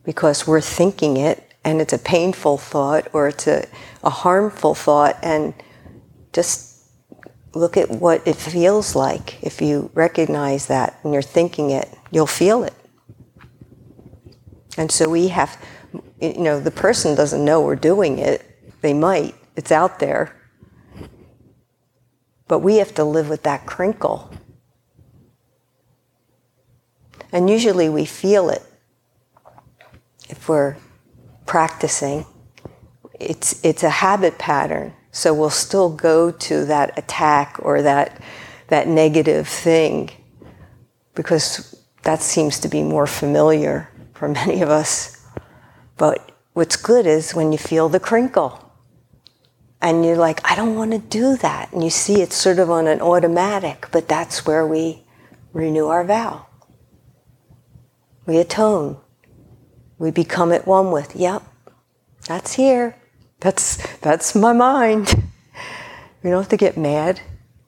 because 0.03 0.45
we're 0.45 0.59
thinking 0.59 1.15
it 1.15 1.53
and 1.63 1.79
it's 1.79 1.93
a 1.93 1.97
painful 1.97 2.57
thought 2.57 3.07
or 3.13 3.29
it's 3.29 3.47
a, 3.47 3.65
a 4.03 4.09
harmful 4.09 4.75
thought 4.75 5.17
and 5.23 5.53
just 6.33 6.83
look 7.53 7.77
at 7.77 7.89
what 7.89 8.27
it 8.27 8.35
feels 8.35 8.93
like. 8.93 9.41
If 9.41 9.61
you 9.61 9.89
recognize 9.93 10.67
that 10.67 10.99
and 11.01 11.13
you're 11.13 11.21
thinking 11.21 11.69
it, 11.69 11.87
you'll 12.11 12.27
feel 12.27 12.65
it. 12.65 12.73
And 14.77 14.91
so 14.91 15.07
we 15.09 15.29
have, 15.29 15.57
you 16.19 16.39
know, 16.39 16.59
the 16.59 16.71
person 16.71 17.15
doesn't 17.15 17.45
know 17.45 17.61
we're 17.61 17.77
doing 17.77 18.19
it. 18.19 18.43
They 18.81 18.93
might, 18.93 19.33
it's 19.55 19.71
out 19.71 19.99
there. 19.99 20.35
But 22.49 22.59
we 22.59 22.79
have 22.79 22.93
to 22.95 23.05
live 23.05 23.29
with 23.29 23.43
that 23.43 23.65
crinkle. 23.65 24.29
And 27.31 27.49
usually 27.49 27.89
we 27.89 28.05
feel 28.05 28.49
it 28.49 28.63
if 30.29 30.47
we're 30.49 30.75
practicing. 31.45 32.25
It's, 33.19 33.63
it's 33.63 33.83
a 33.83 33.89
habit 33.89 34.37
pattern. 34.37 34.93
So 35.11 35.33
we'll 35.33 35.49
still 35.49 35.89
go 35.89 36.31
to 36.31 36.65
that 36.65 36.97
attack 36.97 37.57
or 37.59 37.81
that, 37.81 38.21
that 38.67 38.87
negative 38.87 39.47
thing 39.47 40.11
because 41.15 41.83
that 42.03 42.21
seems 42.21 42.59
to 42.59 42.67
be 42.67 42.83
more 42.83 43.07
familiar 43.07 43.89
for 44.13 44.27
many 44.41 44.61
of 44.61 44.69
us. 44.69 45.15
But 45.97 46.31
what's 46.53 46.75
good 46.75 47.05
is 47.05 47.33
when 47.33 47.51
you 47.51 47.57
feel 47.57 47.89
the 47.89 47.99
crinkle 47.99 48.71
and 49.81 50.05
you're 50.05 50.17
like, 50.17 50.39
I 50.49 50.55
don't 50.55 50.75
want 50.75 50.91
to 50.91 50.99
do 50.99 51.37
that. 51.37 51.71
And 51.71 51.83
you 51.83 51.89
see 51.89 52.21
it's 52.21 52.35
sort 52.35 52.59
of 52.59 52.69
on 52.69 52.87
an 52.87 53.01
automatic, 53.01 53.87
but 53.91 54.07
that's 54.07 54.45
where 54.45 54.65
we 54.65 55.03
renew 55.53 55.87
our 55.87 56.03
vow. 56.03 56.45
We 58.29 58.37
atone. 58.37 58.97
We 59.97 60.11
become 60.11 60.51
at 60.51 60.67
one 60.67 60.91
with, 60.91 61.15
yep, 61.15 61.41
that's 62.27 62.53
here. 62.53 62.95
That's, 63.39 63.77
that's 64.01 64.35
my 64.35 64.53
mind. 64.53 65.23
We 66.21 66.29
don't 66.29 66.41
have 66.43 66.49
to 66.49 66.57
get 66.57 66.77
mad. 66.77 67.21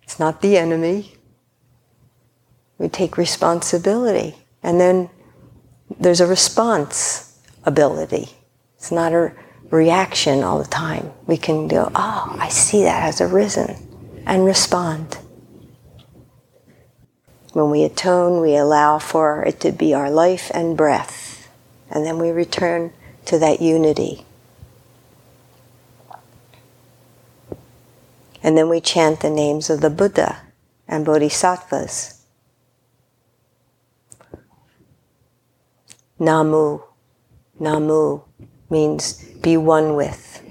It's 0.04 0.20
not 0.20 0.44
the 0.44 0.58
enemy. 0.58 1.16
We 2.78 2.90
take 2.90 3.18
responsibility. 3.18 4.36
And 4.62 4.80
then 4.80 5.10
there's 6.00 6.22
a 6.22 6.28
response 6.28 7.40
ability. 7.64 8.30
It's 8.76 8.92
not 8.92 9.14
a 9.14 9.34
reaction 9.72 10.44
all 10.44 10.60
the 10.60 10.70
time. 10.70 11.12
We 11.26 11.38
can 11.38 11.68
go, 11.70 11.92
oh, 11.96 12.36
I 12.40 12.50
see 12.50 12.84
that 12.84 13.02
has 13.02 13.20
arisen, 13.20 13.78
and 14.28 14.46
respond. 14.46 15.18
When 17.54 17.70
we 17.70 17.84
atone, 17.84 18.42
we 18.42 18.56
allow 18.56 19.00
for 19.00 19.44
it 19.44 19.60
to 19.62 19.72
be 19.72 19.94
our 19.94 20.10
life 20.10 20.50
and 20.54 20.78
breath. 20.78 21.50
And 21.90 22.06
then 22.06 22.18
we 22.18 22.30
return 22.30 22.94
to 23.26 23.38
that 23.40 23.62
unity. 23.62 24.26
And 28.42 28.58
then 28.58 28.70
we 28.70 28.80
chant 28.80 29.20
the 29.20 29.30
names 29.30 29.70
of 29.70 29.82
the 29.82 29.90
Buddha 29.90 30.42
and 30.88 31.06
Bodhisattvas. 31.06 32.22
Namu, 36.18 36.82
Namu 37.60 38.22
means 38.70 39.24
be 39.42 39.58
one 39.58 39.96
with. 39.96 40.42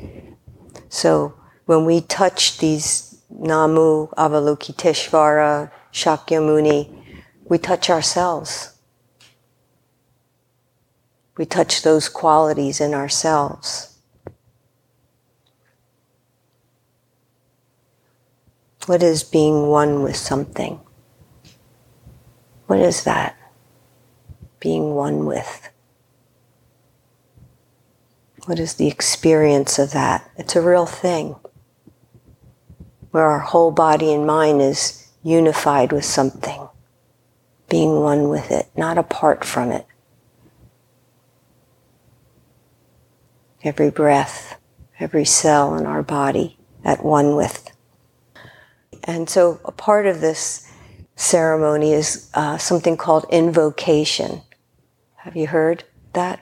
So 0.89 1.35
when 1.67 1.85
we 1.85 2.01
touch 2.01 2.59
these 2.59 3.19
Namu, 3.31 4.09
Avalokiteshvara, 4.09 5.71
Shakyamuni, 5.93 7.23
we 7.45 7.59
touch 7.59 7.91
ourselves. 7.91 8.79
We 11.37 11.47
touch 11.47 11.83
those 11.83 12.09
qualities 12.09 12.81
in 12.81 12.95
ourselves. 12.95 13.99
What 18.87 19.03
is 19.03 19.23
being 19.23 19.69
one 19.69 20.03
with 20.03 20.17
something? 20.17 20.81
What 22.67 22.79
is 22.79 23.05
that? 23.05 23.37
Being 24.59 24.95
one 24.95 25.27
with. 25.27 25.71
What 28.47 28.59
is 28.59 28.75
the 28.75 28.89
experience 28.89 29.79
of 29.79 29.93
that? 29.93 30.29
It's 30.37 30.57
a 30.57 30.63
real 30.63 30.87
thing 30.87 31.37
where 33.11 33.27
our 33.27 33.41
whole 33.41 33.71
body 33.71 34.13
and 34.13 34.27
mind 34.27 34.63
is 34.63 35.00
unified 35.23 35.93
with 35.93 36.05
something, 36.05 36.69
being 37.69 38.01
one 38.01 38.29
with 38.29 38.51
it, 38.51 38.69
not 38.77 38.99
apart 38.99 39.45
from 39.45 39.71
it. 39.71 39.87
every 43.63 43.91
breath, 43.91 44.59
every 44.99 45.25
cell 45.25 45.77
in 45.77 45.87
our 45.87 46.03
body 46.03 46.59
at 46.85 47.05
one 47.05 47.37
with. 47.37 47.71
And 49.05 49.29
so 49.29 49.61
a 49.65 49.73
part 49.73 50.07
of 50.07 50.21
this 50.21 50.71
ceremony 51.17 51.93
is 51.93 52.31
uh, 52.35 52.59
something 52.59 52.97
called 52.97 53.27
invocation. 53.31 54.43
Have 55.17 55.37
you 55.37 55.47
heard 55.47 55.85
that? 56.13 56.41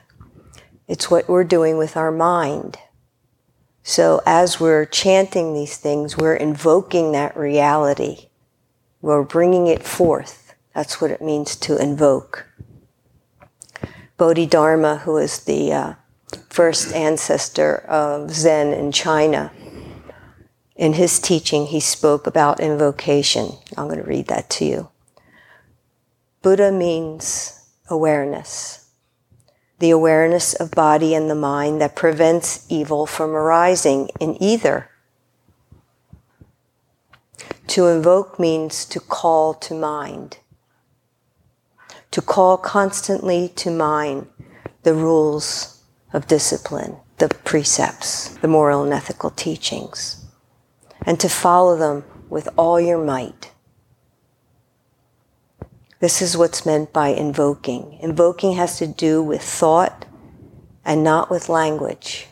It's 0.86 1.10
what 1.10 1.28
we're 1.28 1.44
doing 1.44 1.76
with 1.76 1.96
our 1.96 2.12
mind. 2.12 2.78
So 3.82 4.20
as 4.26 4.60
we're 4.60 4.84
chanting 4.84 5.54
these 5.54 5.76
things, 5.76 6.16
we're 6.16 6.36
invoking 6.36 7.12
that 7.12 7.36
reality. 7.36 8.27
We're 9.00 9.22
bringing 9.22 9.66
it 9.66 9.82
forth. 9.82 10.54
That's 10.74 11.00
what 11.00 11.10
it 11.10 11.22
means 11.22 11.56
to 11.56 11.80
invoke. 11.80 12.46
Bodhidharma, 14.16 14.98
who 14.98 15.16
is 15.16 15.44
the 15.44 15.72
uh, 15.72 15.94
first 16.50 16.92
ancestor 16.94 17.78
of 17.86 18.30
Zen 18.32 18.72
in 18.72 18.90
China, 18.90 19.52
in 20.74 20.92
his 20.92 21.18
teaching, 21.18 21.66
he 21.66 21.80
spoke 21.80 22.26
about 22.26 22.60
invocation. 22.60 23.52
I'm 23.76 23.88
going 23.88 24.00
to 24.00 24.08
read 24.08 24.28
that 24.28 24.48
to 24.50 24.64
you. 24.64 24.88
Buddha 26.40 26.70
means 26.70 27.68
awareness, 27.88 28.88
the 29.80 29.90
awareness 29.90 30.54
of 30.54 30.70
body 30.70 31.14
and 31.14 31.28
the 31.28 31.34
mind 31.34 31.80
that 31.80 31.96
prevents 31.96 32.64
evil 32.68 33.06
from 33.06 33.30
arising 33.30 34.08
in 34.20 34.40
either. 34.40 34.88
To 37.68 37.86
invoke 37.86 38.38
means 38.38 38.84
to 38.86 39.00
call 39.00 39.54
to 39.54 39.74
mind, 39.74 40.38
to 42.10 42.22
call 42.22 42.56
constantly 42.56 43.48
to 43.56 43.70
mind 43.70 44.26
the 44.82 44.94
rules 44.94 45.82
of 46.12 46.26
discipline, 46.26 46.96
the 47.18 47.28
precepts, 47.28 48.28
the 48.38 48.48
moral 48.48 48.82
and 48.82 48.92
ethical 48.92 49.30
teachings 49.30 50.24
and 51.08 51.18
to 51.20 51.28
follow 51.28 51.76
them 51.76 52.04
with 52.28 52.48
all 52.56 52.80
your 52.80 53.02
might. 53.02 53.52
This 56.00 56.22
is 56.22 56.36
what's 56.36 56.66
meant 56.66 56.92
by 56.92 57.08
invoking. 57.08 57.98
Invoking 58.00 58.52
has 58.52 58.78
to 58.78 58.86
do 58.86 59.22
with 59.22 59.42
thought 59.42 60.04
and 60.84 61.02
not 61.02 61.30
with 61.30 61.48
language. 61.48 62.28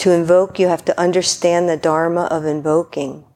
To 0.00 0.12
invoke, 0.12 0.58
you 0.58 0.68
have 0.68 0.82
to 0.86 0.98
understand 0.98 1.68
the 1.68 1.76
dharma 1.76 2.22
of 2.30 2.46
invoking. 2.46 3.26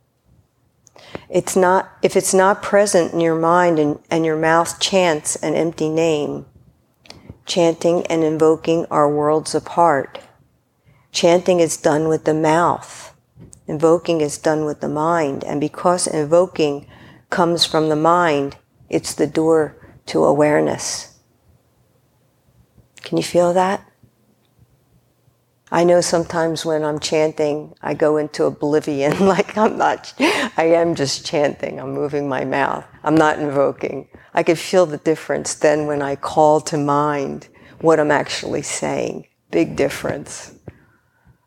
It's 1.28 1.54
not, 1.54 1.90
if 2.00 2.16
it's 2.16 2.32
not 2.32 2.62
present 2.62 3.12
in 3.12 3.20
your 3.20 3.38
mind 3.38 3.78
and, 3.78 3.98
and 4.10 4.24
your 4.24 4.38
mouth 4.38 4.80
chants 4.80 5.36
an 5.36 5.54
empty 5.54 5.90
name, 5.90 6.46
chanting 7.44 8.06
and 8.06 8.24
invoking 8.24 8.86
are 8.90 9.12
worlds 9.12 9.54
apart. 9.54 10.20
Chanting 11.12 11.60
is 11.60 11.76
done 11.76 12.08
with 12.08 12.24
the 12.24 12.32
mouth. 12.32 13.14
Invoking 13.66 14.22
is 14.22 14.38
done 14.38 14.64
with 14.64 14.80
the 14.80 14.88
mind. 14.88 15.44
And 15.44 15.60
because 15.60 16.06
invoking 16.06 16.86
comes 17.28 17.66
from 17.66 17.90
the 17.90 17.94
mind, 17.96 18.56
it's 18.88 19.12
the 19.12 19.26
door 19.26 19.76
to 20.06 20.24
awareness. 20.24 21.18
Can 23.02 23.18
you 23.18 23.22
feel 23.22 23.52
that? 23.52 23.86
I 25.74 25.82
know 25.82 26.00
sometimes 26.00 26.64
when 26.64 26.84
I'm 26.84 27.00
chanting, 27.00 27.74
I 27.82 27.94
go 27.94 28.16
into 28.16 28.44
oblivion, 28.44 29.26
like 29.26 29.58
I'm 29.58 29.76
not, 29.76 30.14
I 30.20 30.66
am 30.66 30.94
just 30.94 31.26
chanting, 31.26 31.80
I'm 31.80 31.92
moving 31.92 32.28
my 32.28 32.44
mouth, 32.44 32.84
I'm 33.02 33.16
not 33.16 33.40
invoking. 33.40 34.06
I 34.32 34.44
can 34.44 34.54
feel 34.54 34.86
the 34.86 34.98
difference 34.98 35.54
then 35.56 35.88
when 35.88 36.00
I 36.00 36.14
call 36.14 36.60
to 36.60 36.78
mind 36.78 37.48
what 37.80 37.98
I'm 37.98 38.12
actually 38.12 38.62
saying. 38.62 39.26
Big 39.50 39.74
difference. 39.74 40.54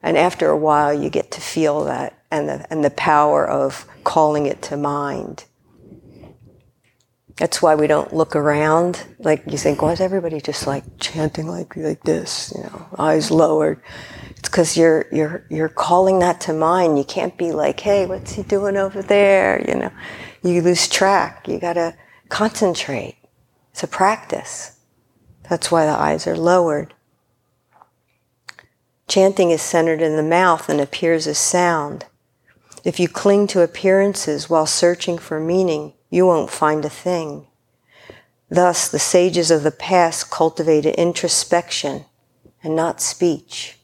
And 0.04 0.18
after 0.18 0.50
a 0.50 0.58
while, 0.58 0.94
you 0.94 1.10
get 1.10 1.32
to 1.32 1.40
feel 1.40 1.86
that 1.86 2.22
and 2.30 2.50
the, 2.50 2.68
and 2.70 2.84
the 2.84 2.90
power 2.90 3.48
of 3.48 3.88
calling 4.04 4.46
it 4.46 4.62
to 4.64 4.76
mind. 4.76 5.46
That's 7.38 7.62
why 7.62 7.76
we 7.76 7.86
don't 7.86 8.14
look 8.14 8.36
around. 8.36 9.06
Like 9.20 9.44
you 9.48 9.58
think, 9.58 9.82
why 9.82 9.92
is 9.92 10.02
everybody 10.02 10.42
just 10.42 10.66
like 10.66 10.84
chanting 11.00 11.48
like 11.48 11.76
like 11.76 12.04
this? 12.04 12.52
You 12.56 12.64
know, 12.64 12.88
eyes 12.98 13.30
lowered. 13.30 13.82
It's 14.32 14.50
because 14.50 14.76
you're 14.76 15.06
you're 15.12 15.46
you're 15.50 15.70
calling 15.70 16.20
that 16.20 16.42
to 16.42 16.54
mind. 16.54 16.98
You 16.98 17.04
can't 17.04 17.38
be 17.38 17.52
like, 17.52 17.80
hey, 17.80 18.08
what's 18.08 18.34
he 18.34 18.44
doing 18.44 18.76
over 18.76 19.04
there? 19.04 19.64
You 19.68 19.76
know, 19.76 19.92
you 20.44 20.62
lose 20.62 20.88
track. 20.88 21.48
You 21.48 21.60
got 21.60 21.74
to 21.74 21.96
concentrate. 22.30 23.18
It's 23.72 23.84
a 23.84 23.88
practice. 23.88 24.80
That's 25.48 25.72
why 25.72 25.86
the 25.86 25.92
eyes 25.92 26.26
are 26.26 26.36
lowered. 26.36 26.96
Chanting 29.08 29.52
is 29.52 29.62
centered 29.62 30.02
in 30.02 30.18
the 30.18 30.24
mouth 30.24 30.68
and 30.70 30.82
appears 30.82 31.28
as 31.28 31.38
sound. 31.38 32.06
If 32.84 33.00
you 33.00 33.08
cling 33.08 33.48
to 33.48 33.62
appearances 33.62 34.50
while 34.50 34.66
searching 34.66 35.18
for 35.18 35.40
meaning, 35.40 35.94
you 36.10 36.26
won't 36.26 36.50
find 36.50 36.84
a 36.86 36.90
thing. 36.90 37.48
Thus, 38.50 38.88
the 38.88 39.00
sages 39.00 39.52
of 39.52 39.64
the 39.64 39.72
past 39.72 40.32
cultivated 40.32 40.96
introspection 40.96 42.06
and 42.64 42.76
not 42.76 43.02
speech. 43.02 43.78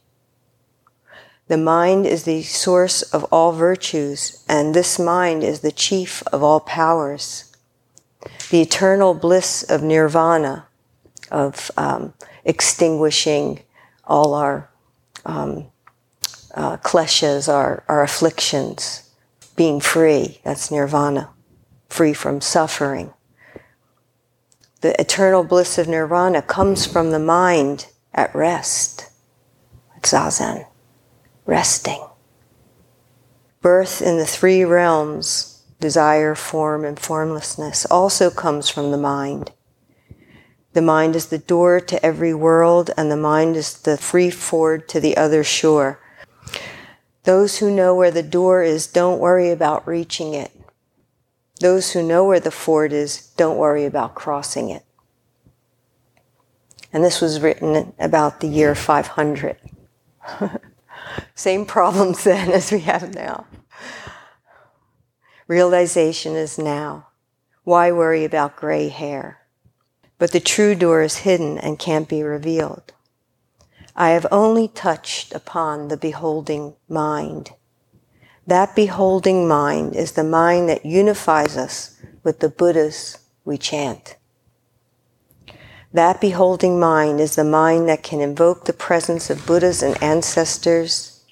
The 1.47 1.57
mind 1.57 2.05
is 2.05 2.23
the 2.23 2.43
source 2.43 3.01
of 3.01 3.25
all 3.25 3.51
virtues, 3.51 4.43
and 4.47 4.73
this 4.73 4.97
mind 4.97 5.43
is 5.43 5.59
the 5.59 5.71
chief 5.71 6.23
of 6.27 6.41
all 6.41 6.61
powers. 6.61 7.51
The 8.49 8.61
eternal 8.61 9.13
bliss 9.13 9.63
of 9.63 9.83
nirvana, 9.83 10.67
of 11.29 11.69
um, 11.75 12.13
extinguishing 12.45 13.59
all 14.05 14.33
our 14.33 14.69
um, 15.25 15.65
uh, 16.55 16.77
kleshas, 16.77 17.51
our, 17.51 17.83
our 17.89 18.03
afflictions, 18.03 19.09
being 19.57 19.81
free. 19.81 20.39
That's 20.43 20.71
nirvana, 20.71 21.29
free 21.93 22.13
from 22.13 22.41
suffering. 22.41 23.13
The 24.81 24.99
eternal 24.99 25.43
bliss 25.43 25.77
of 25.77 25.87
nirvana 25.87 26.41
comes 26.41 26.87
from 26.87 27.11
the 27.11 27.19
mind 27.19 27.87
at 28.13 28.33
rest. 28.33 29.11
It's 29.95 30.11
zazen, 30.11 30.65
resting. 31.45 32.03
Birth 33.61 34.01
in 34.01 34.17
the 34.17 34.25
three 34.25 34.65
realms, 34.65 35.63
desire, 35.79 36.33
form, 36.33 36.83
and 36.83 36.99
formlessness, 36.99 37.85
also 37.85 38.31
comes 38.31 38.69
from 38.69 38.89
the 38.89 38.97
mind. 38.97 39.51
The 40.73 40.81
mind 40.81 41.15
is 41.15 41.27
the 41.27 41.37
door 41.37 41.79
to 41.79 42.03
every 42.03 42.33
world, 42.33 42.89
and 42.97 43.11
the 43.11 43.15
mind 43.15 43.55
is 43.55 43.77
the 43.77 43.97
free 43.97 44.31
ford 44.31 44.89
to 44.89 44.99
the 44.99 45.15
other 45.15 45.43
shore. 45.43 45.99
Those 47.23 47.59
who 47.59 47.69
know 47.69 47.93
where 47.93 48.11
the 48.11 48.23
door 48.23 48.63
is 48.63 48.87
don't 48.87 49.19
worry 49.19 49.51
about 49.51 49.87
reaching 49.87 50.33
it. 50.33 50.51
Those 51.59 51.91
who 51.91 52.03
know 52.03 52.25
where 52.25 52.39
the 52.39 52.51
ford 52.51 52.93
is 52.93 53.27
don't 53.37 53.57
worry 53.57 53.85
about 53.85 54.15
crossing 54.15 54.69
it. 54.69 54.83
And 56.91 57.03
this 57.03 57.21
was 57.21 57.41
written 57.41 57.93
about 57.99 58.39
the 58.39 58.47
year 58.47 58.75
500. 58.75 59.57
Same 61.35 61.65
problems 61.65 62.23
then 62.25 62.51
as 62.51 62.71
we 62.71 62.81
have 62.81 63.13
now. 63.15 63.47
Realization 65.47 66.35
is 66.35 66.57
now. 66.57 67.07
Why 67.63 67.91
worry 67.91 68.25
about 68.25 68.55
gray 68.55 68.89
hair? 68.89 69.43
but 70.23 70.31
the 70.31 70.39
true 70.39 70.73
door 70.73 71.01
is 71.01 71.17
hidden 71.17 71.57
and 71.57 71.77
can't 71.77 72.07
be 72.07 72.23
revealed. 72.23 72.93
I 73.93 74.11
have 74.11 74.25
only 74.31 74.69
touched 74.69 75.33
upon 75.33 75.89
the 75.89 75.97
beholding 75.97 76.75
mind. 76.87 77.51
That 78.45 78.75
beholding 78.75 79.47
mind 79.47 79.95
is 79.95 80.13
the 80.13 80.23
mind 80.23 80.67
that 80.67 80.85
unifies 80.85 81.55
us 81.55 81.97
with 82.23 82.39
the 82.39 82.49
Buddhas 82.49 83.19
we 83.45 83.57
chant. 83.57 84.17
That 85.93 86.19
beholding 86.19 86.79
mind 86.79 87.21
is 87.21 87.35
the 87.35 87.43
mind 87.43 87.87
that 87.87 88.03
can 88.03 88.19
invoke 88.19 88.65
the 88.65 88.73
presence 88.73 89.29
of 89.29 89.45
Buddhas 89.45 89.81
and 89.81 90.01
ancestors. 90.03 91.23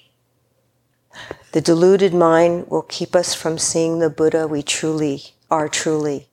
The 1.52 1.60
deluded 1.60 2.14
mind 2.14 2.68
will 2.68 2.82
keep 2.82 3.14
us 3.14 3.34
from 3.34 3.58
seeing 3.58 3.98
the 3.98 4.08
Buddha 4.08 4.46
we 4.46 4.62
truly 4.62 5.34
are 5.50 5.68
truly. 5.68 6.28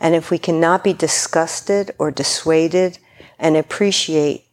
And 0.00 0.14
if 0.14 0.30
we 0.30 0.38
cannot 0.38 0.82
be 0.82 0.92
disgusted 0.92 1.94
or 1.98 2.10
dissuaded 2.10 2.98
and 3.38 3.56
appreciate, 3.56 4.46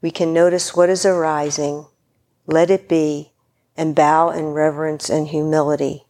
we 0.00 0.10
can 0.10 0.32
notice 0.32 0.74
what 0.74 0.88
is 0.88 1.04
arising, 1.04 1.86
let 2.46 2.70
it 2.70 2.88
be, 2.88 3.32
and 3.78 3.94
bow 3.94 4.28
in 4.28 4.46
reverence 4.46 5.08
and 5.08 5.28
humility. 5.28 6.04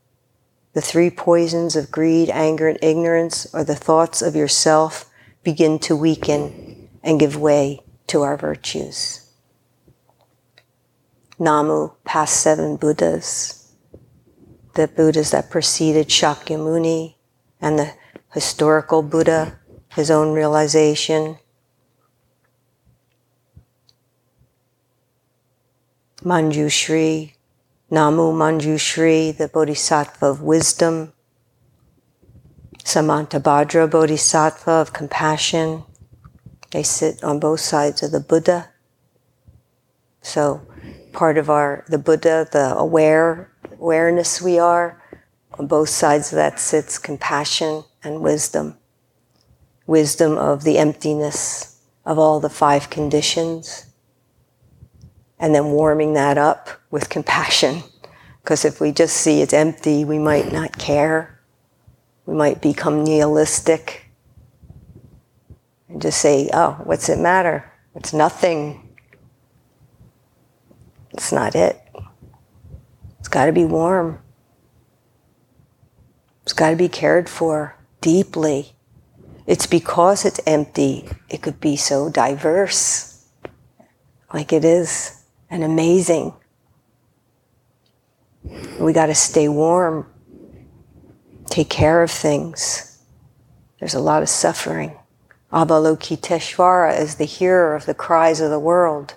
The 0.73 0.81
three 0.81 1.11
poisons 1.11 1.77
of 1.77 1.91
greed, 1.91 2.31
anger, 2.31 2.67
and 2.67 2.79
ignorance, 2.83 3.47
or 3.53 3.63
the 3.63 3.77
thoughts 3.77 4.23
of 4.23 4.35
yourself, 4.35 5.05
begin 5.45 5.79
to 5.81 5.95
weaken 5.95 6.89
and 7.03 7.21
give 7.21 7.37
way 7.37 7.81
to 8.07 8.23
our 8.23 8.39
virtues. 8.39 9.31
Namu, 11.39 11.91
past 12.05 12.41
seven 12.41 12.77
Buddhas, 12.77 13.71
the 14.75 14.89
Buddhas 14.89 15.31
that 15.33 15.51
preceded 15.51 16.09
Shakyamuni, 16.09 17.17
and 17.61 17.79
the 17.79 17.93
historical 18.33 19.03
Buddha, 19.03 19.59
his 19.95 20.11
own 20.11 20.33
realization. 20.33 21.39
Manjushri, 26.23 27.35
Namu 27.91 28.33
Manjushri, 28.33 29.35
the 29.35 29.49
Bodhisattva 29.49 30.27
of 30.27 30.43
wisdom, 30.43 31.15
Samantabhadra 32.85 33.91
Bodhisattva 33.91 34.71
of 34.71 34.93
compassion. 34.93 35.85
They 36.71 36.83
sit 36.83 37.25
on 37.25 37.41
both 37.41 37.61
sides 37.61 38.03
of 38.03 38.11
the 38.13 38.21
Buddha. 38.21 38.69
So 40.21 40.61
part 41.15 41.39
of 41.39 41.49
our 41.49 41.87
the 41.89 41.97
Buddha, 41.97 42.47
the 42.53 42.77
aware 42.77 43.53
awareness 43.73 44.43
we 44.43 44.59
are, 44.59 45.03
on 45.59 45.67
both 45.67 45.89
sides 45.89 46.31
of 46.31 46.37
that 46.37 46.61
sits 46.61 46.99
compassion 46.99 47.85
and 48.05 48.21
wisdom. 48.21 48.77
Wisdom 49.87 50.37
of 50.37 50.63
the 50.65 50.77
emptiness 50.77 51.81
of 52.05 52.19
all 52.19 52.39
the 52.39 52.51
five 52.51 52.91
conditions. 52.91 53.87
And 55.39 55.55
then 55.55 55.67
warming 55.67 56.15
that 56.15 56.37
up 56.37 56.69
with 56.91 57.09
compassion. 57.09 57.83
Because 58.43 58.65
if 58.65 58.81
we 58.81 58.93
just 58.93 59.17
see 59.17 59.41
it's 59.41 59.53
empty, 59.53 60.05
we 60.05 60.19
might 60.19 60.53
not 60.53 60.79
care. 60.79 61.41
We 62.27 62.35
might 62.35 62.61
become 62.61 63.05
nihilistic 63.05 64.11
and 65.89 66.03
just 66.03 66.21
say, 66.21 66.51
oh, 66.53 66.81
what's 66.85 67.09
it 67.09 67.19
matter? 67.19 67.73
It's 67.95 68.13
nothing. 68.13 68.97
It's 71.13 71.33
not 71.33 71.55
it. 71.55 71.81
It's 73.19 73.29
got 73.29 73.47
to 73.47 73.53
be 73.53 73.65
warm. 73.65 74.21
It's 76.43 76.53
got 76.53 76.71
to 76.71 76.77
be 76.77 76.89
cared 76.89 77.29
for 77.29 77.77
deeply. 78.01 78.73
It's 79.47 79.67
because 79.67 80.25
it's 80.25 80.41
empty, 80.47 81.09
it 81.31 81.41
could 81.41 81.59
be 81.59 81.77
so 81.77 82.11
diverse, 82.11 83.27
like 84.33 84.53
it 84.53 84.63
is, 84.63 85.18
and 85.51 85.65
amazing. 85.65 86.35
We 88.81 88.93
got 88.93 89.07
to 89.07 89.15
stay 89.15 89.49
warm, 89.49 90.07
take 91.47 91.69
care 91.69 92.03
of 92.03 92.11
things. 92.11 92.99
There's 93.79 93.95
a 93.95 94.01
lot 94.01 94.23
of 94.23 94.29
suffering. 94.29 94.97
Avalokiteshvara 95.53 97.01
is 97.01 97.15
the 97.15 97.25
hearer 97.25 97.75
of 97.75 97.87
the 97.87 97.95
cries 97.95 98.41
of 98.41 98.51
the 98.51 98.59
world, 98.59 99.15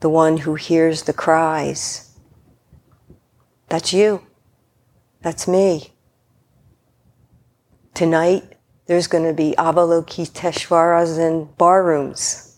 the 0.00 0.08
one 0.08 0.38
who 0.38 0.54
hears 0.54 1.02
the 1.02 1.12
cries. 1.12 2.10
That's 3.68 3.92
you. 3.92 4.22
That's 5.20 5.46
me. 5.46 5.92
Tonight, 7.94 8.56
there's 8.86 9.06
going 9.06 9.24
to 9.24 9.34
be 9.34 9.54
Avalokiteshvaras 9.58 11.18
in 11.18 11.44
bar 11.56 11.84
rooms. 11.84 12.51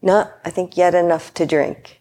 No, 0.00 0.30
I 0.44 0.50
think 0.50 0.76
yet 0.76 0.94
enough 0.94 1.34
to 1.34 1.46
drink. 1.46 2.00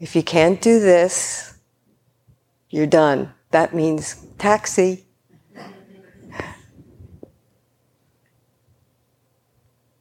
If 0.00 0.16
you 0.16 0.22
can't 0.22 0.60
do 0.60 0.80
this, 0.80 1.54
you're 2.70 2.86
done. 2.86 3.32
That 3.52 3.74
means 3.74 4.26
taxi. 4.38 5.04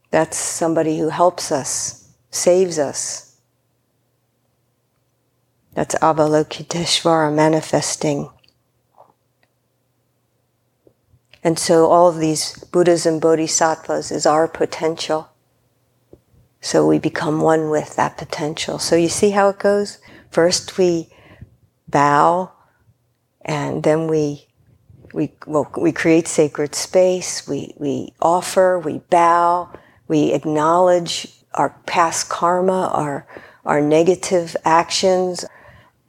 That's 0.09 0.37
somebody 0.37 0.97
who 0.97 1.09
helps 1.09 1.51
us, 1.51 2.09
saves 2.31 2.79
us. 2.79 3.37
That's 5.73 5.95
Avalokiteshvara 5.95 7.33
manifesting. 7.33 8.29
And 11.43 11.57
so 11.57 11.87
all 11.89 12.09
of 12.09 12.19
these 12.19 12.57
Buddhas 12.65 13.05
and 13.05 13.21
Bodhisattvas 13.21 14.11
is 14.11 14.25
our 14.25 14.47
potential. 14.47 15.30
So 16.61 16.87
we 16.87 16.99
become 16.99 17.41
one 17.41 17.69
with 17.69 17.95
that 17.95 18.17
potential. 18.17 18.79
So 18.79 18.95
you 18.95 19.09
see 19.09 19.31
how 19.31 19.49
it 19.49 19.59
goes? 19.59 19.97
First 20.29 20.77
we 20.77 21.09
bow 21.87 22.51
and 23.41 23.83
then 23.83 24.07
we 24.07 24.47
we 25.13 25.33
well, 25.45 25.69
we 25.77 25.91
create 25.91 26.27
sacred 26.27 26.73
space, 26.73 27.45
we 27.47 27.73
we 27.77 28.13
offer, 28.21 28.79
we 28.79 28.99
bow, 29.09 29.69
we 30.07 30.31
acknowledge 30.31 31.27
our 31.53 31.69
past 31.85 32.29
karma, 32.29 32.89
our, 32.93 33.27
our 33.65 33.81
negative 33.81 34.55
actions, 34.65 35.45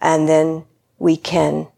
and 0.00 0.28
then 0.28 0.64
we 0.98 1.16
can 1.16 1.68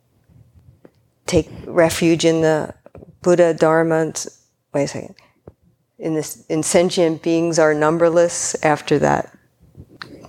take 1.27 1.51
refuge 1.67 2.25
in 2.25 2.43
the 2.43 2.75
Buddha, 3.23 3.55
Dharma, 3.55 4.13
wait 4.73 4.85
a 4.85 4.89
second. 4.89 5.15
In 5.99 6.15
this, 6.15 6.45
in 6.47 6.63
sentient 6.63 7.23
beings 7.23 7.59
are 7.59 7.75
numberless. 7.75 8.57
After 8.63 8.99
that, 8.99 9.37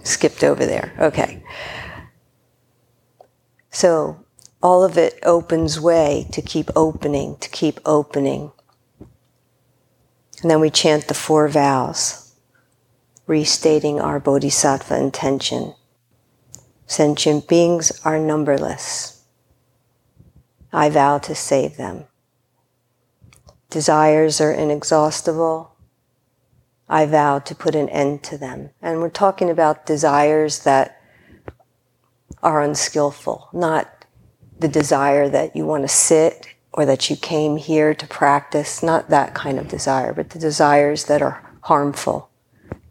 skipped 0.04 0.43
over 0.43 0.65
there. 0.65 0.93
Okay. 0.99 1.43
So 3.71 4.23
all 4.62 4.84
of 4.84 4.97
it 4.97 5.19
opens 5.23 5.80
way 5.80 6.28
to 6.32 6.41
keep 6.41 6.69
opening, 6.75 7.38
to 7.38 7.49
keep 7.49 7.80
opening. 7.86 8.51
And 10.41 10.51
then 10.51 10.60
we 10.60 10.69
chant 10.69 11.08
the 11.08 11.13
four 11.13 11.47
vows, 11.47 12.34
restating 13.25 13.99
our 13.99 14.19
bodhisattva 14.19 14.97
intention. 14.97 15.73
Sentient 16.88 17.47
beings 17.47 17.91
are 18.06 18.19
numberless. 18.19 19.23
I 20.71 20.89
vow 20.89 21.17
to 21.19 21.34
save 21.34 21.78
them. 21.78 22.06
Desires 23.69 24.39
are 24.39 24.51
inexhaustible. 24.51 25.75
I 26.88 27.06
vow 27.06 27.39
to 27.39 27.56
put 27.56 27.75
an 27.75 27.89
end 27.89 28.23
to 28.23 28.38
them. 28.38 28.69
And 28.82 28.99
we're 28.99 29.10
talking 29.10 29.49
about 29.49 29.86
desires 29.86 30.60
that 30.63 31.01
are 32.43 32.62
unskillful, 32.62 33.49
not 33.54 34.06
the 34.60 34.67
desire 34.67 35.28
that 35.30 35.56
you 35.56 35.65
want 35.65 35.84
to 35.84 35.88
sit 35.88 36.47
or 36.71 36.86
that 36.86 37.10
you 37.10 37.15
came 37.15 37.58
here 37.58 37.93
to 37.93 38.08
practice, 38.08 38.84
not 38.84 39.10
that 39.10 39.34
kind 39.34 39.58
of 39.58 39.67
desire, 39.67 40.13
but 40.13 40.30
the 40.30 40.39
desires 40.39 41.06
that 41.06 41.21
are 41.21 41.41
harmful. 41.62 42.30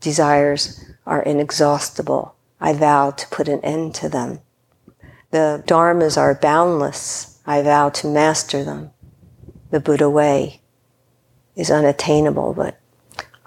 Desires 0.01 0.85
are 1.07 1.23
inexhaustible. 1.23 2.35
I 2.61 2.73
vow 2.73 3.11
to 3.13 3.29
put 3.29 3.49
an 3.49 3.61
end 3.61 3.95
to 3.97 4.09
them. 4.09 4.41
The 5.31 5.63
dharmas 5.67 6.17
are 6.17 6.35
boundless. 6.35 7.39
I 7.47 7.63
vow 7.63 7.91
to 7.91 8.09
master 8.09 8.65
them. 8.65 8.91
The 9.71 9.81
Buddha 9.81 10.09
way 10.09 10.61
is 11.57 11.71
unattainable, 11.71 12.55
but 12.55 12.81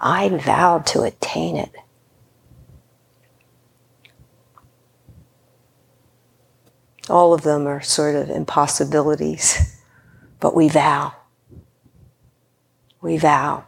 I 0.00 0.28
vow 0.28 0.78
to 0.78 1.02
attain 1.02 1.56
it. 1.56 1.74
All 7.10 7.32
of 7.32 7.42
them 7.42 7.66
are 7.66 7.80
sort 7.80 8.14
of 8.14 8.30
impossibilities. 8.30 9.74
But 10.40 10.54
we 10.54 10.68
vow. 10.68 11.14
We 13.00 13.18
vow. 13.18 13.64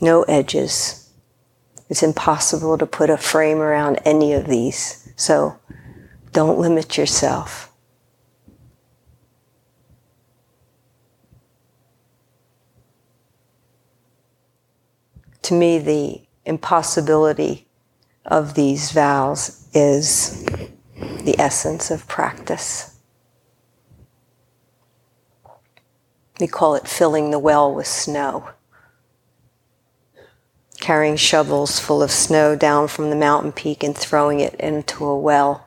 No 0.00 0.22
edges. 0.24 1.10
It's 1.88 2.02
impossible 2.02 2.78
to 2.78 2.86
put 2.86 3.10
a 3.10 3.16
frame 3.16 3.58
around 3.58 4.00
any 4.04 4.32
of 4.34 4.46
these. 4.46 5.10
So 5.16 5.58
don't 6.32 6.58
limit 6.58 6.96
yourself. 6.96 7.69
To 15.50 15.56
me, 15.56 15.80
the 15.80 16.20
impossibility 16.44 17.66
of 18.24 18.54
these 18.54 18.92
vows 18.92 19.66
is 19.74 20.44
the 20.44 21.34
essence 21.40 21.90
of 21.90 22.06
practice. 22.06 22.96
We 26.38 26.46
call 26.46 26.76
it 26.76 26.86
filling 26.86 27.32
the 27.32 27.40
well 27.40 27.74
with 27.74 27.88
snow. 27.88 28.50
Carrying 30.78 31.16
shovels 31.16 31.80
full 31.80 32.00
of 32.00 32.12
snow 32.12 32.54
down 32.54 32.86
from 32.86 33.10
the 33.10 33.16
mountain 33.16 33.50
peak 33.50 33.82
and 33.82 33.98
throwing 33.98 34.38
it 34.38 34.54
into 34.54 35.04
a 35.04 35.18
well. 35.18 35.66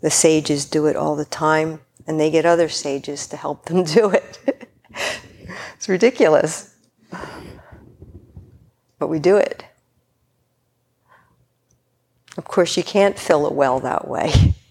The 0.00 0.10
sages 0.10 0.64
do 0.64 0.86
it 0.86 0.94
all 0.94 1.16
the 1.16 1.24
time, 1.24 1.80
and 2.06 2.20
they 2.20 2.30
get 2.30 2.46
other 2.46 2.68
sages 2.68 3.26
to 3.26 3.36
help 3.36 3.64
them 3.64 3.82
do 3.96 4.10
it. 4.10 4.38
it's 5.74 5.88
ridiculous. 5.88 6.76
But 8.98 9.08
we 9.08 9.18
do 9.18 9.36
it. 9.36 9.64
Of 12.36 12.44
course, 12.44 12.76
you 12.76 12.82
can't 12.82 13.18
fill 13.18 13.46
a 13.46 13.52
well 13.52 13.80
that 13.80 14.08
way. 14.08 14.54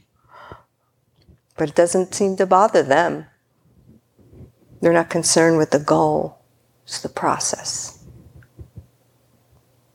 But 1.57 1.69
it 1.69 1.75
doesn't 1.75 2.13
seem 2.13 2.37
to 2.37 2.45
bother 2.45 2.83
them. 2.83 3.25
They're 4.79 4.93
not 4.93 5.09
concerned 5.09 5.57
with 5.57 5.71
the 5.71 5.79
goal, 5.79 6.37
it's 6.83 7.01
the 7.01 7.09
process. 7.09 8.05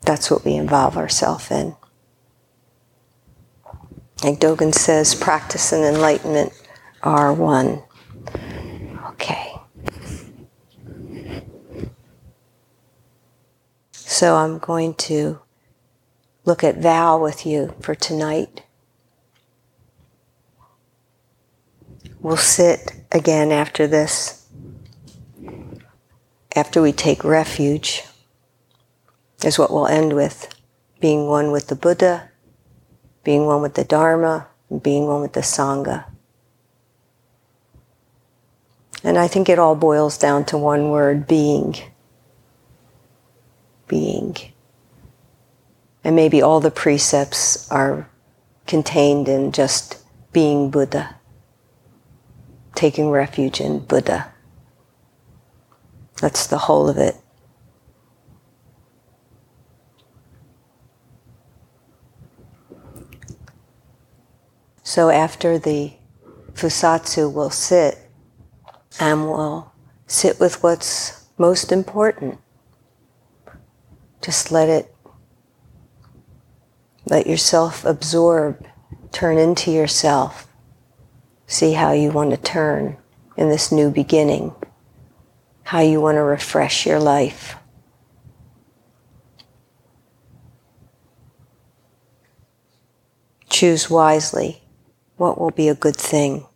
That's 0.00 0.28
what 0.28 0.44
we 0.44 0.54
involve 0.54 0.96
ourselves 0.96 1.52
in. 1.52 1.76
Like 4.24 4.40
Dogen 4.40 4.74
says, 4.74 5.14
practice 5.14 5.72
and 5.72 5.84
enlightenment 5.84 6.52
are 7.02 7.32
one. 7.32 7.82
Okay. 9.10 9.51
So 14.12 14.36
I'm 14.36 14.58
going 14.58 14.92
to 15.08 15.40
look 16.44 16.62
at 16.62 16.76
vow 16.76 17.16
with 17.16 17.46
you 17.46 17.74
for 17.80 17.94
tonight. 17.94 18.62
We'll 22.20 22.36
sit 22.36 22.92
again 23.10 23.50
after 23.50 23.86
this, 23.86 24.46
after 26.54 26.82
we 26.82 26.92
take 26.92 27.24
refuge, 27.24 28.02
is 29.42 29.58
what 29.58 29.72
we'll 29.72 29.88
end 29.88 30.12
with 30.12 30.54
being 31.00 31.26
one 31.26 31.50
with 31.50 31.68
the 31.68 31.74
Buddha, 31.74 32.28
being 33.24 33.46
one 33.46 33.62
with 33.62 33.76
the 33.76 33.84
Dharma, 33.84 34.46
and 34.68 34.82
being 34.82 35.06
one 35.06 35.22
with 35.22 35.32
the 35.32 35.40
Sangha. 35.40 36.04
And 39.02 39.16
I 39.16 39.26
think 39.26 39.48
it 39.48 39.58
all 39.58 39.74
boils 39.74 40.18
down 40.18 40.44
to 40.44 40.58
one 40.58 40.90
word 40.90 41.26
being. 41.26 41.76
And 46.04 46.16
maybe 46.16 46.42
all 46.42 46.60
the 46.60 46.70
precepts 46.70 47.70
are 47.70 48.08
contained 48.66 49.28
in 49.28 49.52
just 49.52 50.02
being 50.32 50.70
Buddha 50.70 51.16
taking 52.74 53.10
refuge 53.10 53.60
in 53.60 53.80
Buddha. 53.80 54.32
That's 56.20 56.46
the 56.46 56.58
whole 56.58 56.88
of 56.88 56.98
it. 56.98 57.16
So 64.82 65.10
after 65.10 65.58
the 65.58 65.92
Fusatsu, 66.52 67.32
we'll 67.32 67.50
sit 67.50 67.98
and 69.00 69.26
we'll 69.30 69.72
sit 70.06 70.38
with 70.38 70.62
what's 70.62 71.24
most 71.38 71.72
important. 71.72 72.38
Just 74.20 74.52
let 74.52 74.68
it, 74.68 74.91
let 77.06 77.26
yourself 77.26 77.84
absorb, 77.84 78.66
turn 79.10 79.38
into 79.38 79.70
yourself 79.70 80.46
See 81.52 81.74
how 81.74 81.92
you 81.92 82.10
want 82.10 82.30
to 82.30 82.38
turn 82.38 82.96
in 83.36 83.50
this 83.50 83.70
new 83.70 83.90
beginning, 83.90 84.54
how 85.64 85.80
you 85.80 86.00
want 86.00 86.16
to 86.16 86.22
refresh 86.22 86.86
your 86.86 86.98
life. 86.98 87.56
Choose 93.50 93.90
wisely 93.90 94.62
what 95.18 95.38
will 95.38 95.50
be 95.50 95.68
a 95.68 95.74
good 95.74 95.94
thing 95.94 96.46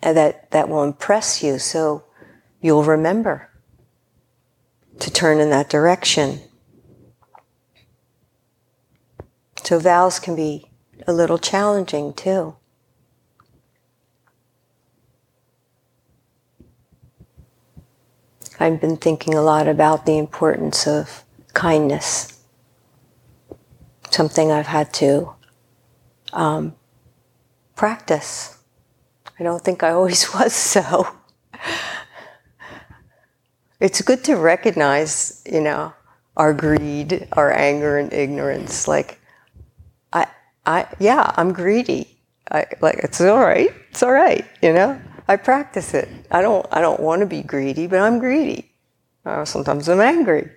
that, 0.00 0.52
that 0.52 0.68
will 0.68 0.84
impress 0.84 1.42
you 1.42 1.58
so 1.58 2.04
you'll 2.60 2.84
remember 2.84 3.50
to 5.00 5.10
turn 5.10 5.40
in 5.40 5.50
that 5.50 5.68
direction. 5.68 6.40
So 9.64 9.78
vows 9.78 10.18
can 10.18 10.34
be 10.34 10.66
a 11.06 11.12
little 11.12 11.38
challenging 11.38 12.14
too. 12.14 12.56
I've 18.58 18.80
been 18.80 18.96
thinking 18.96 19.34
a 19.34 19.42
lot 19.42 19.66
about 19.66 20.06
the 20.06 20.18
importance 20.18 20.86
of 20.86 21.24
kindness, 21.52 22.40
something 24.10 24.52
I've 24.52 24.66
had 24.66 24.92
to 24.94 25.32
um, 26.32 26.74
practice. 27.74 28.58
I 29.38 29.42
don't 29.42 29.62
think 29.62 29.82
I 29.82 29.90
always 29.90 30.32
was 30.34 30.52
so. 30.52 31.08
it's 33.80 34.00
good 34.02 34.22
to 34.24 34.34
recognize, 34.34 35.42
you 35.50 35.60
know, 35.60 35.92
our 36.36 36.52
greed, 36.52 37.28
our 37.32 37.52
anger, 37.52 37.98
and 37.98 38.12
ignorance. 38.12 38.86
Like, 38.86 39.18
I, 40.64 40.86
yeah, 40.98 41.32
I'm 41.36 41.52
greedy. 41.52 42.18
I 42.50 42.66
like 42.80 42.96
it's 42.98 43.20
all 43.20 43.40
right. 43.40 43.70
It's 43.90 44.02
all 44.02 44.12
right, 44.12 44.46
you 44.62 44.72
know. 44.72 45.00
I 45.28 45.36
practice 45.36 45.94
it. 45.94 46.08
I 46.30 46.42
don't, 46.42 46.66
I 46.70 46.80
don't 46.80 47.00
want 47.00 47.20
to 47.20 47.26
be 47.26 47.42
greedy, 47.42 47.86
but 47.86 48.00
I'm 48.00 48.18
greedy. 48.18 48.72
Uh, 49.24 49.44
sometimes 49.44 49.88
I'm 49.88 50.00
angry 50.00 50.50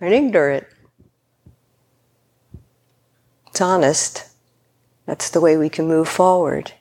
and 0.00 0.14
ignorant. 0.14 0.66
It's 3.48 3.60
honest. 3.60 4.24
That's 5.06 5.30
the 5.30 5.40
way 5.40 5.56
we 5.56 5.68
can 5.68 5.86
move 5.86 6.08
forward. 6.08 6.72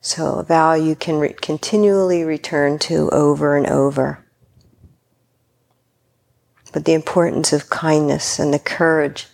So, 0.00 0.44
a 0.48 0.76
you 0.76 0.94
can 0.96 1.18
re- 1.18 1.34
continually 1.40 2.24
return 2.24 2.78
to 2.80 3.08
over 3.10 3.56
and 3.56 3.66
over. 3.66 4.23
But 6.74 6.86
the 6.86 6.92
importance 6.92 7.52
of 7.52 7.70
kindness 7.70 8.40
and 8.40 8.52
the 8.52 8.58
courage 8.58 9.28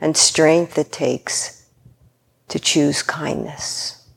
and 0.00 0.16
strength 0.16 0.76
it 0.76 0.90
takes 0.90 1.64
to 2.48 2.58
choose 2.58 3.00
kindness. 3.04 4.08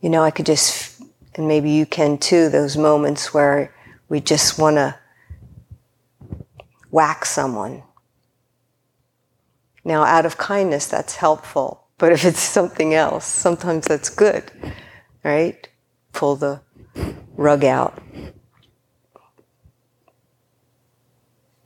You 0.00 0.08
know, 0.08 0.22
I 0.22 0.30
could 0.30 0.46
just, 0.46 1.02
and 1.34 1.46
maybe 1.46 1.68
you 1.68 1.84
can 1.84 2.16
too, 2.16 2.48
those 2.48 2.78
moments 2.78 3.34
where 3.34 3.74
we 4.08 4.20
just 4.20 4.58
want 4.58 4.76
to 4.76 4.98
whack 6.90 7.26
someone. 7.26 7.82
Now, 9.84 10.02
out 10.02 10.24
of 10.24 10.38
kindness, 10.38 10.86
that's 10.86 11.16
helpful. 11.16 11.88
But 11.98 12.12
if 12.12 12.24
it's 12.24 12.40
something 12.40 12.94
else, 12.94 13.26
sometimes 13.26 13.86
that's 13.86 14.08
good, 14.08 14.50
right? 15.22 15.68
Pull 16.14 16.36
the 16.36 16.62
rug 17.36 17.64
out. 17.64 18.02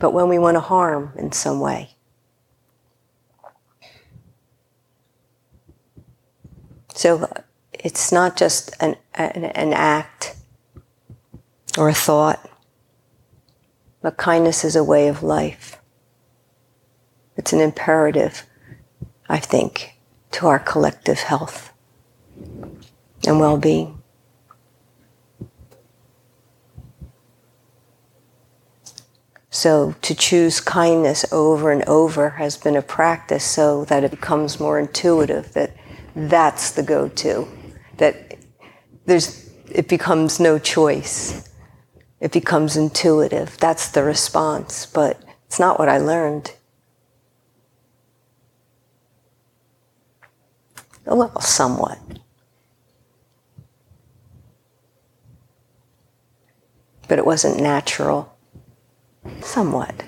But 0.01 0.13
when 0.13 0.29
we 0.29 0.41
want 0.41 0.57
to 0.57 0.61
harm 0.61 1.13
in 1.17 1.31
some 1.31 1.61
way, 1.61 1.95
So 7.01 7.33
it's 7.73 8.13
not 8.13 8.37
just 8.37 8.77
an, 8.79 8.95
an, 9.15 9.47
an 9.47 9.73
act 9.73 10.37
or 11.79 11.89
a 11.89 11.95
thought, 11.95 12.47
but 14.03 14.19
kindness 14.19 14.65
is 14.65 14.77
a 14.77 14.85
way 14.85 15.09
of 15.09 15.23
life. 15.23 15.81
It's 17.39 17.55
an 17.55 17.61
imperative, 17.61 18.45
I 19.31 19.39
think, 19.39 19.99
to 20.33 20.47
our 20.49 20.59
collective 20.59 21.21
health 21.21 21.73
and 23.27 23.41
well 23.41 23.57
being. 23.57 24.00
So 29.51 29.97
to 30.03 30.15
choose 30.15 30.61
kindness 30.61 31.25
over 31.33 31.73
and 31.73 31.85
over 31.89 32.31
has 32.31 32.57
been 32.57 32.77
a 32.77 32.83
practice 32.83 33.45
so 33.45 33.85
that 33.87 34.05
it 34.05 34.13
becomes 34.13 34.61
more 34.61 34.79
intuitive, 34.79 35.53
that 35.55 35.77
that's 36.15 36.71
the 36.71 36.85
go-to. 36.85 37.49
That 37.97 38.37
there's, 39.07 39.51
it 39.69 39.89
becomes 39.89 40.39
no 40.39 40.59
choice. 40.61 41.49
It 42.21 42.31
becomes 42.31 42.77
intuitive. 42.77 43.59
That's 43.59 43.89
the 43.91 44.05
response, 44.05 44.87
but 44.87 45.21
it's 45.47 45.59
not 45.59 45.81
what 45.81 45.89
I 45.89 45.99
learned. 45.99 46.53
Well, 51.05 51.41
somewhat. 51.41 51.99
But 57.09 57.19
it 57.19 57.27
wasn't 57.27 57.61
natural. 57.61 58.37
Somewhat. 59.51 60.05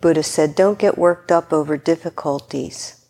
Buddha 0.00 0.22
said, 0.22 0.54
don't 0.54 0.78
get 0.78 0.96
worked 0.96 1.30
up 1.30 1.52
over 1.52 1.76
difficulties. 1.76 3.04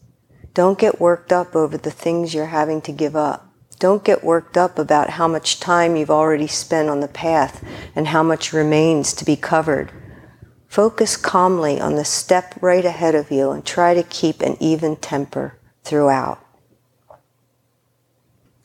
Don't 0.52 0.76
get 0.76 1.00
worked 1.00 1.32
up 1.32 1.54
over 1.54 1.78
the 1.78 1.92
things 1.92 2.34
you're 2.34 2.46
having 2.46 2.80
to 2.82 2.90
give 2.90 3.14
up. 3.14 3.48
Don't 3.78 4.02
get 4.02 4.24
worked 4.24 4.56
up 4.56 4.76
about 4.76 5.10
how 5.10 5.28
much 5.28 5.60
time 5.60 5.94
you've 5.94 6.10
already 6.10 6.48
spent 6.48 6.88
on 6.88 6.98
the 6.98 7.06
path 7.06 7.64
and 7.94 8.08
how 8.08 8.24
much 8.24 8.52
remains 8.52 9.12
to 9.12 9.24
be 9.24 9.36
covered. 9.36 9.92
Focus 10.66 11.16
calmly 11.16 11.80
on 11.80 11.94
the 11.94 12.04
step 12.04 12.56
right 12.60 12.84
ahead 12.84 13.14
of 13.14 13.30
you 13.30 13.52
and 13.52 13.64
try 13.64 13.94
to 13.94 14.02
keep 14.02 14.40
an 14.40 14.56
even 14.58 14.96
temper 14.96 15.60
throughout. 15.84 16.43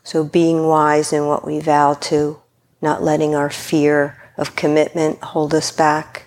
So 0.10 0.24
being 0.24 0.66
wise 0.66 1.14
in 1.14 1.28
what 1.28 1.46
we 1.46 1.60
vow 1.60 1.94
to, 2.10 2.42
not 2.82 3.04
letting 3.04 3.36
our 3.36 3.52
fear 3.52 4.18
of 4.38 4.56
commitment 4.56 5.22
hold 5.22 5.54
us 5.54 5.72
back, 5.72 6.24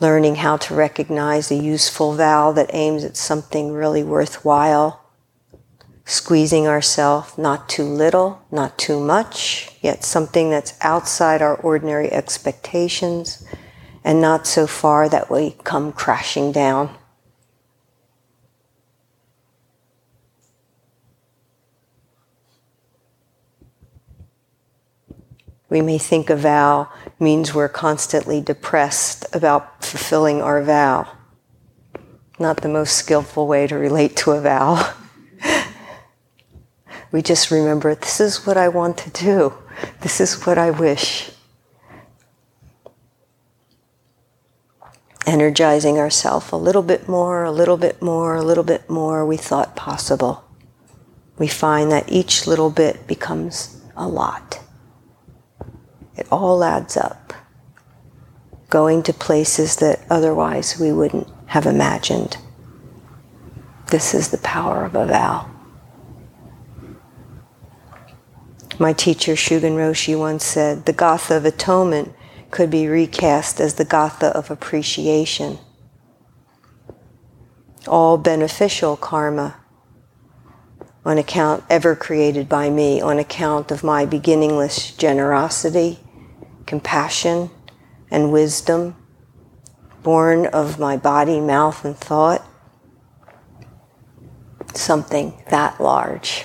learning 0.00 0.34
how 0.34 0.56
to 0.56 0.74
recognize 0.74 1.52
a 1.52 1.54
useful 1.54 2.16
vow 2.16 2.50
that 2.50 2.74
aims 2.74 3.04
at 3.04 3.16
something 3.16 3.70
really 3.70 4.02
worthwhile, 4.02 5.04
squeezing 6.04 6.66
ourselves 6.66 7.38
not 7.38 7.68
too 7.68 7.84
little, 7.84 8.42
not 8.50 8.76
too 8.76 8.98
much, 8.98 9.70
yet 9.80 10.02
something 10.02 10.50
that's 10.50 10.74
outside 10.80 11.40
our 11.40 11.54
ordinary 11.54 12.10
expectations 12.10 13.46
and 14.02 14.20
not 14.20 14.48
so 14.48 14.66
far 14.66 15.08
that 15.08 15.30
we 15.30 15.52
come 15.62 15.92
crashing 15.92 16.50
down. 16.50 16.92
We 25.74 25.80
may 25.80 25.98
think 25.98 26.30
a 26.30 26.36
vow 26.36 26.88
means 27.18 27.52
we're 27.52 27.68
constantly 27.68 28.40
depressed 28.40 29.26
about 29.32 29.84
fulfilling 29.84 30.40
our 30.40 30.62
vow. 30.62 31.08
Not 32.38 32.58
the 32.58 32.68
most 32.68 32.92
skillful 32.92 33.48
way 33.48 33.66
to 33.66 33.74
relate 33.74 34.14
to 34.18 34.30
a 34.30 34.40
vow. 34.40 34.94
we 37.10 37.22
just 37.22 37.50
remember 37.50 37.92
this 37.96 38.20
is 38.20 38.46
what 38.46 38.56
I 38.56 38.68
want 38.68 38.98
to 38.98 39.10
do, 39.10 39.52
this 40.00 40.20
is 40.20 40.46
what 40.46 40.58
I 40.58 40.70
wish. 40.70 41.32
Energizing 45.26 45.98
ourselves 45.98 46.52
a 46.52 46.56
little 46.56 46.84
bit 46.84 47.08
more, 47.08 47.42
a 47.42 47.50
little 47.50 47.78
bit 47.78 48.00
more, 48.00 48.36
a 48.36 48.44
little 48.44 48.62
bit 48.62 48.88
more, 48.88 49.26
we 49.26 49.36
thought 49.36 49.74
possible. 49.74 50.44
We 51.36 51.48
find 51.48 51.90
that 51.90 52.12
each 52.12 52.46
little 52.46 52.70
bit 52.70 53.08
becomes 53.08 53.82
a 53.96 54.06
lot. 54.06 54.60
It 56.16 56.26
all 56.30 56.62
adds 56.62 56.96
up. 56.96 57.32
Going 58.70 59.02
to 59.04 59.12
places 59.12 59.76
that 59.76 60.00
otherwise 60.10 60.78
we 60.78 60.92
wouldn't 60.92 61.28
have 61.46 61.66
imagined. 61.66 62.36
This 63.88 64.14
is 64.14 64.28
the 64.28 64.38
power 64.38 64.84
of 64.84 64.94
a 64.94 65.06
vow. 65.06 65.50
My 68.78 68.92
teacher 68.92 69.34
Shugen 69.34 69.76
Roshi 69.76 70.18
once 70.18 70.44
said, 70.44 70.86
the 70.86 70.92
Gatha 70.92 71.36
of 71.36 71.44
atonement 71.44 72.12
could 72.50 72.70
be 72.70 72.88
recast 72.88 73.60
as 73.60 73.74
the 73.74 73.84
Gatha 73.84 74.26
of 74.28 74.50
appreciation. 74.50 75.58
All 77.86 78.18
beneficial 78.18 78.96
karma 78.96 79.56
on 81.04 81.18
account 81.18 81.62
ever 81.68 81.94
created 81.94 82.48
by 82.48 82.70
me, 82.70 83.00
on 83.00 83.18
account 83.18 83.70
of 83.70 83.84
my 83.84 84.06
beginningless 84.06 84.92
generosity, 84.92 86.00
compassion, 86.66 87.50
and 88.10 88.32
wisdom, 88.32 88.96
born 90.02 90.46
of 90.46 90.78
my 90.78 90.96
body, 90.96 91.40
mouth, 91.40 91.84
and 91.84 91.96
thought. 91.96 92.46
Something 94.74 95.42
that 95.50 95.80
large. 95.80 96.44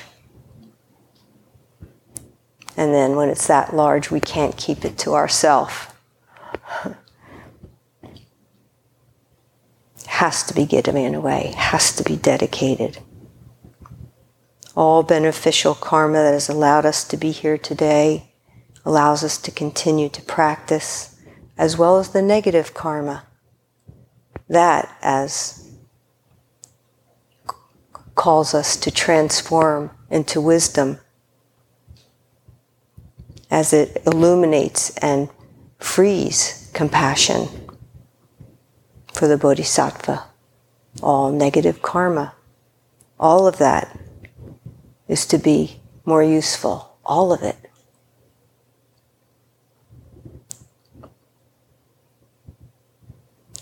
And 2.78 2.94
then 2.94 3.16
when 3.16 3.30
it's 3.30 3.48
that 3.48 3.76
large, 3.76 4.10
we 4.10 4.20
can't 4.22 4.56
keep 4.56 4.86
it 4.86 4.98
to 5.00 5.14
ourselves. 5.14 5.88
has 10.06 10.44
to 10.44 10.54
be 10.54 10.66
given 10.66 11.14
away, 11.16 11.54
has 11.58 11.96
to 11.96 12.04
be 12.04 12.16
dedicated. 12.16 13.00
All 14.76 15.04
beneficial 15.04 15.76
karma 15.76 16.18
that 16.18 16.34
has 16.34 16.50
allowed 16.50 16.86
us 16.86 17.04
to 17.06 17.18
be 17.18 17.32
here 17.32 17.58
today 17.58 18.29
allows 18.90 19.24
us 19.24 19.38
to 19.38 19.52
continue 19.52 20.10
to 20.10 20.20
practice, 20.24 21.16
as 21.60 21.78
well 21.78 22.00
as 22.00 22.10
the 22.10 22.24
negative 22.24 22.74
karma. 22.74 23.24
That 24.48 24.98
as 25.04 25.70
calls 28.16 28.56
us 28.56 28.76
to 28.78 28.90
transform 28.90 29.92
into 30.10 30.42
wisdom 30.42 30.98
as 33.52 33.74
it 33.74 34.02
illuminates 34.08 34.98
and 34.98 35.30
frees 35.78 36.72
compassion 36.74 37.48
for 39.14 39.28
the 39.28 39.38
bodhisattva. 39.38 40.24
All 41.04 41.32
negative 41.32 41.84
karma, 41.84 42.34
all 43.20 43.46
of 43.46 43.60
that 43.60 44.00
is 45.08 45.28
to 45.28 45.38
be 45.38 45.80
more 46.06 46.24
useful, 46.24 46.98
all 47.06 47.32
of 47.32 47.44
it. 47.44 47.69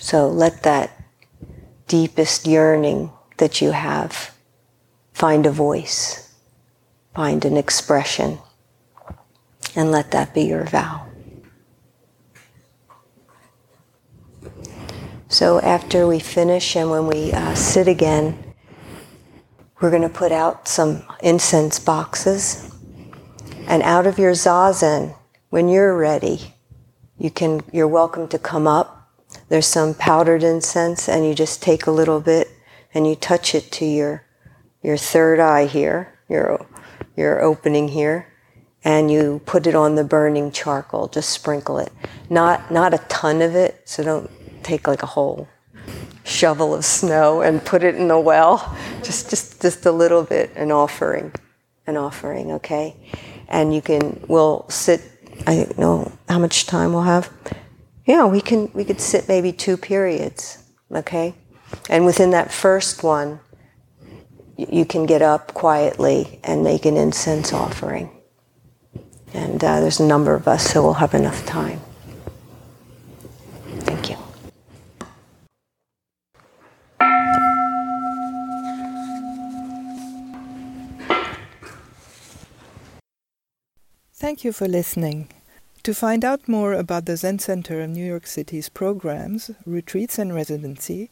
So 0.07 0.29
let 0.29 0.63
that 0.63 1.03
deepest 1.89 2.47
yearning 2.47 3.11
that 3.39 3.59
you 3.59 3.71
have 3.71 4.33
find 5.11 5.45
a 5.45 5.51
voice, 5.51 6.33
find 7.13 7.43
an 7.43 7.57
expression, 7.57 8.39
and 9.75 9.91
let 9.91 10.11
that 10.11 10.33
be 10.33 10.43
your 10.43 10.63
vow. 10.63 11.07
So 15.27 15.59
after 15.59 16.07
we 16.07 16.19
finish 16.19 16.77
and 16.77 16.89
when 16.89 17.07
we 17.07 17.33
uh, 17.33 17.53
sit 17.53 17.89
again, 17.89 18.55
we're 19.81 19.91
going 19.91 20.03
to 20.03 20.07
put 20.07 20.31
out 20.31 20.69
some 20.69 21.03
incense 21.19 21.79
boxes. 21.79 22.73
And 23.67 23.83
out 23.83 24.07
of 24.07 24.17
your 24.17 24.31
zazen, 24.31 25.17
when 25.49 25.67
you're 25.67 25.97
ready, 25.97 26.53
you 27.17 27.29
can, 27.29 27.59
you're 27.73 27.89
welcome 27.89 28.29
to 28.29 28.39
come 28.39 28.67
up 28.67 28.96
there's 29.49 29.65
some 29.65 29.93
powdered 29.93 30.43
incense, 30.43 31.07
and 31.07 31.25
you 31.25 31.33
just 31.33 31.61
take 31.61 31.87
a 31.87 31.91
little 31.91 32.19
bit 32.19 32.49
and 32.93 33.07
you 33.07 33.15
touch 33.15 33.55
it 33.55 33.71
to 33.73 33.85
your 33.85 34.23
your 34.83 34.97
third 34.97 35.39
eye 35.39 35.65
here, 35.65 36.13
your 36.29 36.65
your 37.15 37.41
opening 37.41 37.89
here, 37.89 38.27
and 38.83 39.11
you 39.11 39.41
put 39.45 39.67
it 39.67 39.75
on 39.75 39.95
the 39.95 40.03
burning 40.03 40.51
charcoal. 40.51 41.07
Just 41.07 41.29
sprinkle 41.29 41.79
it, 41.79 41.91
not 42.29 42.71
not 42.71 42.93
a 42.93 42.99
ton 43.09 43.41
of 43.41 43.55
it. 43.55 43.81
So 43.85 44.03
don't 44.03 44.29
take 44.63 44.87
like 44.87 45.03
a 45.03 45.07
whole 45.07 45.47
shovel 46.23 46.75
of 46.75 46.83
snow 46.83 47.41
and 47.41 47.63
put 47.63 47.83
it 47.83 47.95
in 47.95 48.09
the 48.09 48.19
well. 48.19 48.75
Just 49.03 49.29
just 49.29 49.61
just 49.61 49.85
a 49.85 49.91
little 49.91 50.23
bit, 50.23 50.51
an 50.55 50.71
offering, 50.71 51.31
an 51.85 51.95
offering. 51.95 52.51
Okay, 52.53 52.95
and 53.47 53.73
you 53.73 53.81
can. 53.81 54.23
We'll 54.27 54.65
sit. 54.69 55.01
I 55.45 55.55
don't 55.55 55.77
know 55.77 56.11
how 56.27 56.39
much 56.39 56.65
time 56.65 56.91
we'll 56.91 57.03
have 57.03 57.31
yeah, 58.07 58.25
we 58.25 58.39
can 58.39 58.71
we 58.73 58.85
could 58.85 59.01
sit 59.01 59.27
maybe 59.27 59.51
two 59.51 59.75
periods, 59.75 60.63
okay? 60.91 61.35
And 61.89 62.05
within 62.05 62.31
that 62.31 62.53
first 62.53 63.03
one, 63.03 63.41
you 64.55 64.85
can 64.85 65.05
get 65.05 65.21
up 65.21 65.53
quietly 65.53 66.39
and 66.43 66.63
make 66.63 66.85
an 66.85 66.95
incense 66.95 67.51
offering. 67.51 68.09
And 69.33 69.61
uh, 69.61 69.81
there's 69.81 69.99
a 69.99 70.07
number 70.07 70.33
of 70.33 70.47
us, 70.47 70.71
so 70.71 70.81
we'll 70.81 70.93
have 70.93 71.13
enough 71.13 71.45
time. 71.45 71.81
Thank 73.81 74.09
you. 74.09 74.17
Thank 84.13 84.45
you 84.45 84.53
for 84.53 84.67
listening. 84.67 85.29
To 85.87 85.93
find 85.93 86.25
out 86.25 86.49
more 86.49 86.73
about 86.73 87.05
the 87.05 87.15
Zen 87.15 87.39
Center 87.39 87.79
of 87.79 87.91
New 87.91 88.05
York 88.05 88.27
City's 88.27 88.67
programs, 88.67 89.51
retreats, 89.65 90.19
and 90.19 90.35
residency, 90.35 91.11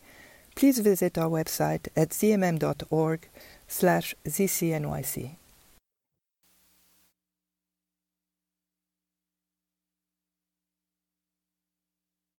please 0.53 0.79
visit 0.79 1.17
our 1.17 1.29
website 1.29 1.87
at 1.95 2.09
zmm.org 2.09 3.29
slash 3.69 4.13
zcnyc. 4.25 5.37